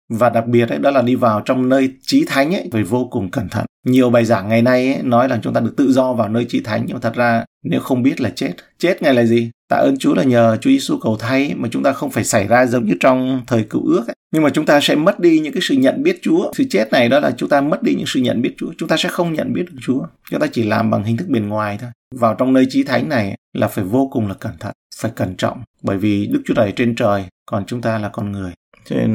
và 0.08 0.30
đặc 0.30 0.46
biệt 0.46 0.68
ấy, 0.68 0.78
đó 0.78 0.90
là 0.90 1.02
đi 1.02 1.14
vào 1.14 1.42
trong 1.44 1.68
nơi 1.68 1.92
trí 2.02 2.24
thánh 2.24 2.54
ấy 2.54 2.68
phải 2.72 2.82
vô 2.82 3.08
cùng 3.10 3.30
cẩn 3.30 3.48
thận. 3.48 3.66
Nhiều 3.86 4.10
bài 4.10 4.24
giảng 4.24 4.48
ngày 4.48 4.62
nay 4.62 4.92
ấy, 4.92 5.02
nói 5.02 5.28
là 5.28 5.38
chúng 5.42 5.54
ta 5.54 5.60
được 5.60 5.74
tự 5.76 5.92
do 5.92 6.12
vào 6.12 6.28
nơi 6.28 6.44
trí 6.48 6.60
thánh 6.60 6.84
nhưng 6.86 6.94
mà 6.94 7.00
thật 7.00 7.14
ra 7.14 7.44
nếu 7.64 7.80
không 7.80 8.02
biết 8.02 8.20
là 8.20 8.30
chết. 8.30 8.52
Chết 8.78 9.02
ngay 9.02 9.14
là 9.14 9.24
gì? 9.24 9.50
Tạ 9.68 9.76
ơn 9.76 9.98
Chúa 9.98 10.14
là 10.14 10.22
nhờ 10.22 10.56
Chúa 10.60 10.70
Giêsu 10.70 10.98
cầu 10.98 11.16
thay 11.16 11.54
mà 11.56 11.68
chúng 11.72 11.82
ta 11.82 11.92
không 11.92 12.10
phải 12.10 12.24
xảy 12.24 12.46
ra 12.46 12.66
giống 12.66 12.86
như 12.86 12.94
trong 13.00 13.42
thời 13.46 13.64
cựu 13.64 13.86
ước 13.86 14.06
ấy. 14.06 14.14
nhưng 14.32 14.42
mà 14.42 14.50
chúng 14.50 14.66
ta 14.66 14.80
sẽ 14.82 14.94
mất 14.94 15.20
đi 15.20 15.38
những 15.38 15.52
cái 15.52 15.60
sự 15.62 15.74
nhận 15.74 16.02
biết 16.02 16.18
Chúa. 16.22 16.52
Sự 16.54 16.64
chết 16.70 16.92
này 16.92 17.08
đó 17.08 17.20
là 17.20 17.30
chúng 17.36 17.48
ta 17.48 17.60
mất 17.60 17.82
đi 17.82 17.94
những 17.94 18.06
sự 18.06 18.20
nhận 18.20 18.42
biết 18.42 18.54
Chúa. 18.58 18.72
Chúng 18.78 18.88
ta 18.88 18.96
sẽ 18.96 19.08
không 19.08 19.32
nhận 19.32 19.52
biết 19.52 19.64
được 19.70 19.78
Chúa. 19.82 20.00
Chúng 20.30 20.40
ta 20.40 20.46
chỉ 20.52 20.64
làm 20.64 20.90
bằng 20.90 21.04
hình 21.04 21.16
thức 21.16 21.28
bên 21.28 21.48
ngoài 21.48 21.78
thôi. 21.80 21.90
Vào 22.14 22.34
trong 22.34 22.52
nơi 22.52 22.66
trí 22.70 22.82
thánh 22.82 23.08
này 23.08 23.36
là 23.52 23.68
phải 23.68 23.84
vô 23.84 24.08
cùng 24.12 24.28
là 24.28 24.34
cẩn 24.34 24.52
thận 24.60 24.72
phải 24.96 25.10
cẩn 25.14 25.34
trọng. 25.36 25.62
Bởi 25.82 25.98
vì 25.98 26.26
Đức 26.26 26.42
Chúa 26.44 26.54
Trời 26.54 26.72
trên 26.76 26.94
trời 26.94 27.24
còn 27.46 27.64
chúng 27.66 27.80
ta 27.80 27.98
là 27.98 28.08
con 28.08 28.32
người 28.32 28.52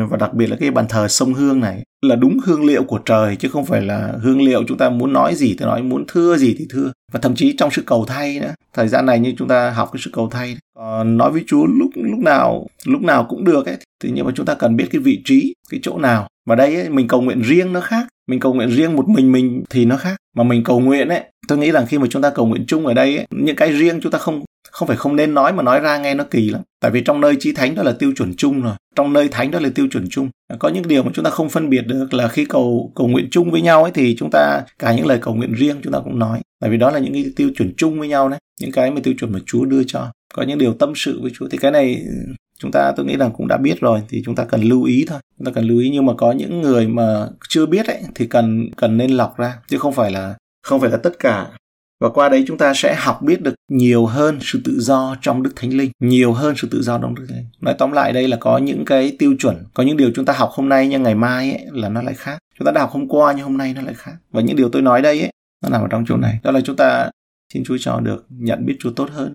và 0.10 0.18
đặc 0.18 0.34
biệt 0.34 0.48
là 0.48 0.56
cái 0.60 0.72
bàn 0.72 0.86
thờ 0.90 1.08
sông 1.08 1.34
hương 1.34 1.60
này 1.60 1.84
là 2.02 2.16
đúng 2.16 2.38
hương 2.46 2.66
liệu 2.66 2.84
của 2.84 3.00
trời 3.06 3.36
chứ 3.36 3.50
không 3.50 3.66
phải 3.66 3.82
là 3.82 4.14
hương 4.22 4.42
liệu 4.42 4.64
chúng 4.68 4.78
ta 4.78 4.90
muốn 4.90 5.14
nói 5.14 5.36
gì 5.36 5.56
thì 5.60 5.66
nói 5.66 5.84
muốn 5.84 6.06
thưa 6.08 6.38
gì 6.38 6.56
thì 6.60 6.66
thưa. 6.70 6.92
Và 7.12 7.20
thậm 7.20 7.36
chí 7.36 7.56
trong 7.58 7.72
sự 7.72 7.84
cầu 7.86 8.06
thay 8.08 8.40
nữa 8.40 8.54
thời 8.74 8.88
gian 8.88 9.06
này 9.06 9.20
như 9.20 9.34
chúng 9.38 9.48
ta 9.48 9.70
học 9.70 9.90
cái 9.94 10.02
sự 10.04 10.10
cầu 10.14 10.30
thay. 10.32 10.58
Nói 11.06 11.32
với 11.32 11.44
Chúa 11.48 11.66
lúc 11.66 11.90
lúc 11.96 12.20
nào 12.20 12.68
lúc 12.86 13.02
nào 13.02 13.26
cũng 13.30 13.44
được 13.44 13.66
ấy 13.66 13.78
thì 14.04 14.12
nhưng 14.14 14.26
mà 14.26 14.32
chúng 14.36 14.46
ta 14.46 14.54
cần 14.56 14.76
biết 14.76 14.86
cái 14.92 15.02
vị 15.02 15.22
trí 15.26 15.54
cái 15.70 15.80
chỗ 15.84 15.98
nào. 15.98 16.28
Và 16.50 16.56
đây 16.56 16.76
ấy, 16.76 16.90
mình 16.90 17.08
cầu 17.08 17.22
nguyện 17.22 17.42
riêng 17.42 17.74
nó 17.74 17.82
khác. 17.82 18.08
Mình 18.28 18.40
cầu 18.40 18.54
nguyện 18.54 18.70
riêng 18.70 18.96
một 18.96 19.10
mình 19.10 19.32
mình 19.32 19.64
thì 19.70 19.86
nó 19.86 19.98
khác. 19.98 20.16
Mà 20.36 20.44
mình 20.44 20.64
cầu 20.64 20.80
nguyện 20.80 21.08
ấy 21.08 21.22
tôi 21.48 21.58
nghĩ 21.58 21.72
rằng 21.72 21.86
khi 21.86 21.98
mà 21.98 22.08
chúng 22.10 22.22
ta 22.22 22.30
cầu 22.30 22.46
nguyện 22.46 22.66
chung 22.68 22.86
ở 22.86 22.94
đây 22.94 23.18
ấy, 23.18 23.26
những 23.32 23.56
cái 23.56 23.72
riêng 23.72 24.00
chúng 24.02 24.12
ta 24.12 24.18
không 24.18 24.44
không 24.72 24.88
phải 24.88 24.98
không 24.98 25.16
nên 25.16 25.34
nói 25.34 25.54
mà 25.54 25.64
nói 25.64 25.80
ra 25.80 25.98
nghe 25.98 26.16
nó 26.16 26.24
kỳ 26.24 26.50
lắm. 26.50 26.62
Tại 26.80 26.92
vì 26.92 27.02
trong 27.02 27.22
nơi 27.22 27.36
chí 27.40 27.52
thánh 27.52 27.76
đó 27.76 27.84
là 27.84 27.92
tiêu 27.92 28.14
chuẩn 28.16 28.34
chung 28.38 28.62
rồi. 28.62 28.76
Trong 28.96 29.14
nơi 29.14 29.28
thánh 29.28 29.52
đó 29.52 29.60
là 29.60 29.70
tiêu 29.76 29.88
chuẩn 29.92 30.08
chung. 30.10 30.30
Có 30.60 30.70
những 30.70 30.88
điều 30.88 31.04
mà 31.04 31.12
chúng 31.14 31.26
ta 31.26 31.32
không 31.32 31.50
phân 31.50 31.70
biệt 31.70 31.82
được 31.88 32.14
là 32.14 32.28
khi 32.28 32.46
cầu 32.46 32.92
cầu 32.96 33.08
nguyện 33.08 33.28
chung 33.32 33.52
với 33.52 33.62
nhau 33.62 33.84
ấy 33.84 33.92
thì 33.96 34.16
chúng 34.16 34.30
ta, 34.32 34.62
cả 34.80 34.94
những 34.94 35.06
lời 35.06 35.18
cầu 35.22 35.36
nguyện 35.36 35.54
riêng 35.54 35.80
chúng 35.84 35.94
ta 35.94 36.00
cũng 36.04 36.20
nói. 36.20 36.40
Tại 36.62 36.70
vì 36.70 36.78
đó 36.78 36.92
là 36.92 37.00
những 37.00 37.14
cái 37.14 37.26
tiêu 37.36 37.50
chuẩn 37.58 37.74
chung 37.78 38.00
với 38.00 38.08
nhau 38.08 38.30
đấy. 38.30 38.40
Những 38.60 38.72
cái 38.72 38.92
mà 38.92 39.02
tiêu 39.04 39.14
chuẩn 39.20 39.32
mà 39.32 39.40
Chúa 39.46 39.66
đưa 39.66 39.84
cho. 39.84 40.12
Có 40.34 40.44
những 40.44 40.58
điều 40.58 40.74
tâm 40.74 40.94
sự 40.96 41.20
với 41.22 41.32
Chúa. 41.36 41.48
Thì 41.52 41.58
cái 41.58 41.72
này, 41.72 42.06
chúng 42.60 42.72
ta, 42.72 42.94
tôi 42.96 43.06
nghĩ 43.06 43.18
rằng 43.18 43.32
cũng 43.38 43.48
đã 43.48 43.58
biết 43.58 43.80
rồi. 43.80 44.02
Thì 44.10 44.22
chúng 44.26 44.36
ta 44.36 44.46
cần 44.46 44.62
lưu 44.62 44.84
ý 44.84 45.06
thôi. 45.08 45.20
Chúng 45.38 45.46
ta 45.46 45.52
cần 45.52 45.68
lưu 45.68 45.80
ý. 45.80 45.90
Nhưng 45.90 46.06
mà 46.06 46.14
có 46.18 46.32
những 46.32 46.62
người 46.62 46.88
mà 46.88 47.28
chưa 47.50 47.66
biết 47.66 47.88
ấy, 47.88 48.02
thì 48.16 48.28
cần 48.28 48.70
cần 48.78 48.98
nên 48.98 49.12
lọc 49.12 49.38
ra. 49.38 49.54
Chứ 49.68 49.78
không 49.78 49.94
phải 49.94 50.12
là, 50.12 50.36
không 50.64 50.82
phải 50.82 50.92
là 50.92 50.98
tất 50.98 51.20
cả 51.20 51.48
và 52.04 52.10
qua 52.10 52.30
đấy 52.30 52.44
chúng 52.48 52.58
ta 52.58 52.74
sẽ 52.76 52.96
học 52.96 53.22
biết 53.22 53.42
được 53.42 53.54
nhiều 53.72 54.06
hơn 54.06 54.38
sự 54.42 54.62
tự 54.66 54.80
do 54.80 55.16
trong 55.22 55.44
đức 55.44 55.52
thánh 55.56 55.74
linh 55.74 55.92
nhiều 56.00 56.34
hơn 56.34 56.56
sự 56.58 56.68
tự 56.72 56.82
do 56.82 57.00
trong 57.00 57.16
đức 57.16 57.26
thánh 57.30 57.38
linh. 57.38 57.48
Nói 57.62 57.76
tóm 57.78 57.92
lại 57.92 58.14
đây 58.14 58.28
là 58.28 58.38
có 58.40 58.58
những 58.58 58.86
cái 58.86 59.16
tiêu 59.20 59.36
chuẩn 59.40 59.64
có 59.74 59.84
những 59.84 59.98
điều 59.98 60.12
chúng 60.16 60.26
ta 60.26 60.34
học 60.34 60.50
hôm 60.54 60.70
nay 60.70 60.88
nhưng 60.88 61.04
ngày 61.04 61.16
mai 61.16 61.52
ấy, 61.52 61.66
là 61.72 61.90
nó 61.90 62.02
lại 62.02 62.14
khác. 62.14 62.38
Chúng 62.60 62.66
ta 62.66 62.72
đã 62.72 62.82
học 62.82 62.90
hôm 62.92 63.08
qua 63.08 63.34
nhưng 63.34 63.44
hôm 63.44 63.58
nay 63.58 63.74
nó 63.74 63.82
lại 63.82 63.94
khác. 63.94 64.14
Và 64.32 64.42
những 64.42 64.56
điều 64.56 64.70
tôi 64.70 64.82
nói 64.82 65.02
đây 65.02 65.20
ấy, 65.20 65.32
nó 65.64 65.70
nằm 65.70 65.82
ở 65.82 65.88
trong 65.88 66.06
chỗ 66.08 66.18
này. 66.18 66.40
Đó 66.44 66.52
là 66.52 66.62
chúng 66.62 66.76
ta 66.76 67.10
xin 67.54 67.64
chúa 67.64 67.78
cho 67.80 68.00
được 68.00 68.26
nhận 68.30 68.66
biết 68.66 68.76
chúa 68.80 68.92
tốt 68.92 69.10
hơn. 69.12 69.34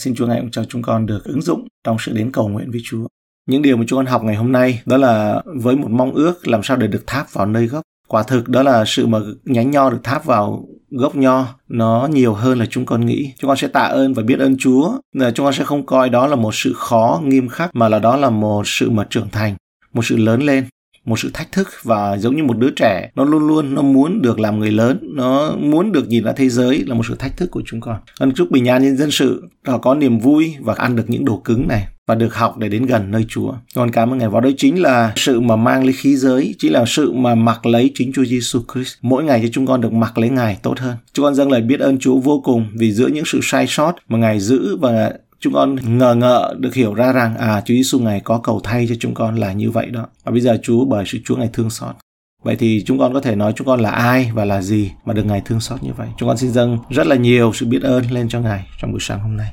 Xin 0.00 0.14
chúa 0.14 0.26
ngài 0.26 0.40
cũng 0.40 0.50
cho 0.50 0.64
chúng 0.64 0.82
con 0.82 1.06
được 1.06 1.24
ứng 1.24 1.42
dụng 1.42 1.68
trong 1.84 1.96
sự 2.00 2.12
đến 2.12 2.32
cầu 2.32 2.48
nguyện 2.48 2.70
với 2.70 2.80
chúa. 2.84 3.06
Những 3.48 3.62
điều 3.62 3.76
mà 3.76 3.84
chúng 3.86 3.96
con 3.96 4.06
học 4.06 4.22
ngày 4.22 4.34
hôm 4.34 4.52
nay 4.52 4.82
đó 4.86 4.96
là 4.96 5.42
với 5.44 5.76
một 5.76 5.90
mong 5.90 6.14
ước 6.14 6.48
làm 6.48 6.62
sao 6.62 6.76
để 6.76 6.86
được 6.86 7.04
tháp 7.06 7.32
vào 7.32 7.46
nơi 7.46 7.66
gốc. 7.66 7.82
Quả 8.08 8.22
thực 8.22 8.48
đó 8.48 8.62
là 8.62 8.84
sự 8.86 9.06
mà 9.06 9.18
nhánh 9.44 9.70
nho 9.70 9.90
được 9.90 10.00
tháp 10.02 10.24
vào 10.24 10.64
gốc 10.92 11.16
nho 11.16 11.46
nó 11.68 12.08
nhiều 12.12 12.34
hơn 12.34 12.58
là 12.58 12.66
chúng 12.70 12.86
con 12.86 13.06
nghĩ. 13.06 13.32
Chúng 13.38 13.48
con 13.48 13.56
sẽ 13.56 13.68
tạ 13.68 13.80
ơn 13.80 14.14
và 14.14 14.22
biết 14.22 14.38
ơn 14.38 14.56
chúa. 14.58 14.92
Là 15.12 15.30
chúng 15.30 15.46
con 15.46 15.54
sẽ 15.54 15.64
không 15.64 15.86
coi 15.86 16.10
đó 16.10 16.26
là 16.26 16.36
một 16.36 16.54
sự 16.54 16.72
khó, 16.76 17.20
nghiêm 17.24 17.48
khắc, 17.48 17.76
mà 17.76 17.88
là 17.88 17.98
đó 17.98 18.16
là 18.16 18.30
một 18.30 18.62
sự 18.66 18.90
mà 18.90 19.06
trưởng 19.10 19.28
thành, 19.32 19.54
một 19.92 20.04
sự 20.04 20.16
lớn 20.16 20.42
lên 20.42 20.64
một 21.04 21.18
sự 21.18 21.30
thách 21.34 21.52
thức 21.52 21.68
và 21.82 22.18
giống 22.18 22.36
như 22.36 22.44
một 22.44 22.58
đứa 22.58 22.70
trẻ 22.70 23.10
nó 23.14 23.24
luôn 23.24 23.46
luôn 23.48 23.74
nó 23.74 23.82
muốn 23.82 24.22
được 24.22 24.40
làm 24.40 24.58
người 24.58 24.70
lớn 24.70 24.98
nó 25.02 25.56
muốn 25.56 25.92
được 25.92 26.08
nhìn 26.08 26.24
ra 26.24 26.32
thế 26.32 26.48
giới 26.48 26.84
là 26.86 26.94
một 26.94 27.06
sự 27.08 27.14
thách 27.14 27.36
thức 27.36 27.50
của 27.50 27.62
chúng 27.66 27.80
con 27.80 27.96
con 28.18 28.32
chúc 28.32 28.50
bình 28.50 28.68
an 28.68 28.82
nhân 28.82 28.96
dân 28.96 29.10
sự 29.10 29.48
họ 29.66 29.78
có 29.78 29.94
niềm 29.94 30.18
vui 30.18 30.54
và 30.60 30.74
ăn 30.74 30.96
được 30.96 31.04
những 31.10 31.24
đồ 31.24 31.36
cứng 31.36 31.68
này 31.68 31.88
và 32.06 32.14
được 32.14 32.34
học 32.34 32.58
để 32.58 32.68
đến 32.68 32.86
gần 32.86 33.10
nơi 33.10 33.24
Chúa. 33.28 33.54
Con 33.74 33.90
cảm 33.90 34.12
ơn 34.12 34.18
Ngài. 34.18 34.28
Và 34.28 34.40
đây 34.40 34.54
chính 34.56 34.82
là 34.82 35.12
sự 35.16 35.40
mà 35.40 35.56
mang 35.56 35.84
lấy 35.84 35.92
khí 35.92 36.16
giới, 36.16 36.54
chính 36.58 36.72
là 36.72 36.84
sự 36.86 37.12
mà 37.12 37.34
mặc 37.34 37.66
lấy 37.66 37.90
chính 37.94 38.12
Chúa 38.12 38.24
Giêsu 38.24 38.60
Christ. 38.72 38.94
Mỗi 39.02 39.24
ngày 39.24 39.40
cho 39.42 39.48
chúng 39.52 39.66
con 39.66 39.80
được 39.80 39.92
mặc 39.92 40.18
lấy 40.18 40.30
Ngài 40.30 40.58
tốt 40.62 40.78
hơn. 40.78 40.96
Chúng 41.12 41.24
con 41.24 41.34
dâng 41.34 41.52
lời 41.52 41.60
biết 41.60 41.80
ơn 41.80 41.98
Chúa 41.98 42.18
vô 42.18 42.40
cùng 42.44 42.66
vì 42.74 42.92
giữa 42.92 43.06
những 43.06 43.24
sự 43.24 43.40
sai 43.42 43.66
sót 43.68 43.94
mà 44.08 44.18
Ngài 44.18 44.40
giữ 44.40 44.76
và 44.76 45.12
chúng 45.42 45.52
con 45.52 45.98
ngờ 45.98 46.14
ngợ 46.14 46.54
được 46.58 46.74
hiểu 46.74 46.94
ra 46.94 47.12
rằng 47.12 47.36
à 47.36 47.60
Chúa 47.60 47.74
Giêsu 47.74 47.98
Ngài 47.98 48.20
có 48.20 48.38
cầu 48.38 48.60
thay 48.64 48.86
cho 48.88 48.94
chúng 49.00 49.14
con 49.14 49.36
là 49.36 49.52
như 49.52 49.70
vậy 49.70 49.86
đó. 49.86 50.06
Và 50.24 50.32
bây 50.32 50.40
giờ 50.40 50.58
Chúa, 50.62 50.84
bởi 50.84 51.04
sự 51.06 51.18
Chúa 51.24 51.36
Ngài 51.36 51.50
thương 51.52 51.70
xót. 51.70 51.94
Vậy 52.42 52.56
thì 52.56 52.82
chúng 52.86 52.98
con 52.98 53.14
có 53.14 53.20
thể 53.20 53.36
nói 53.36 53.52
chúng 53.56 53.66
con 53.66 53.80
là 53.80 53.90
ai 53.90 54.30
và 54.34 54.44
là 54.44 54.62
gì 54.62 54.90
mà 55.04 55.14
được 55.14 55.26
Ngài 55.26 55.42
thương 55.44 55.60
xót 55.60 55.82
như 55.82 55.92
vậy. 55.96 56.08
Chúng 56.18 56.28
con 56.28 56.36
xin 56.36 56.50
dâng 56.50 56.78
rất 56.90 57.06
là 57.06 57.16
nhiều 57.16 57.52
sự 57.54 57.66
biết 57.66 57.82
ơn 57.82 58.10
lên 58.10 58.28
cho 58.28 58.40
Ngài 58.40 58.66
trong 58.80 58.90
buổi 58.90 59.00
sáng 59.00 59.20
hôm 59.20 59.36
nay. 59.36 59.40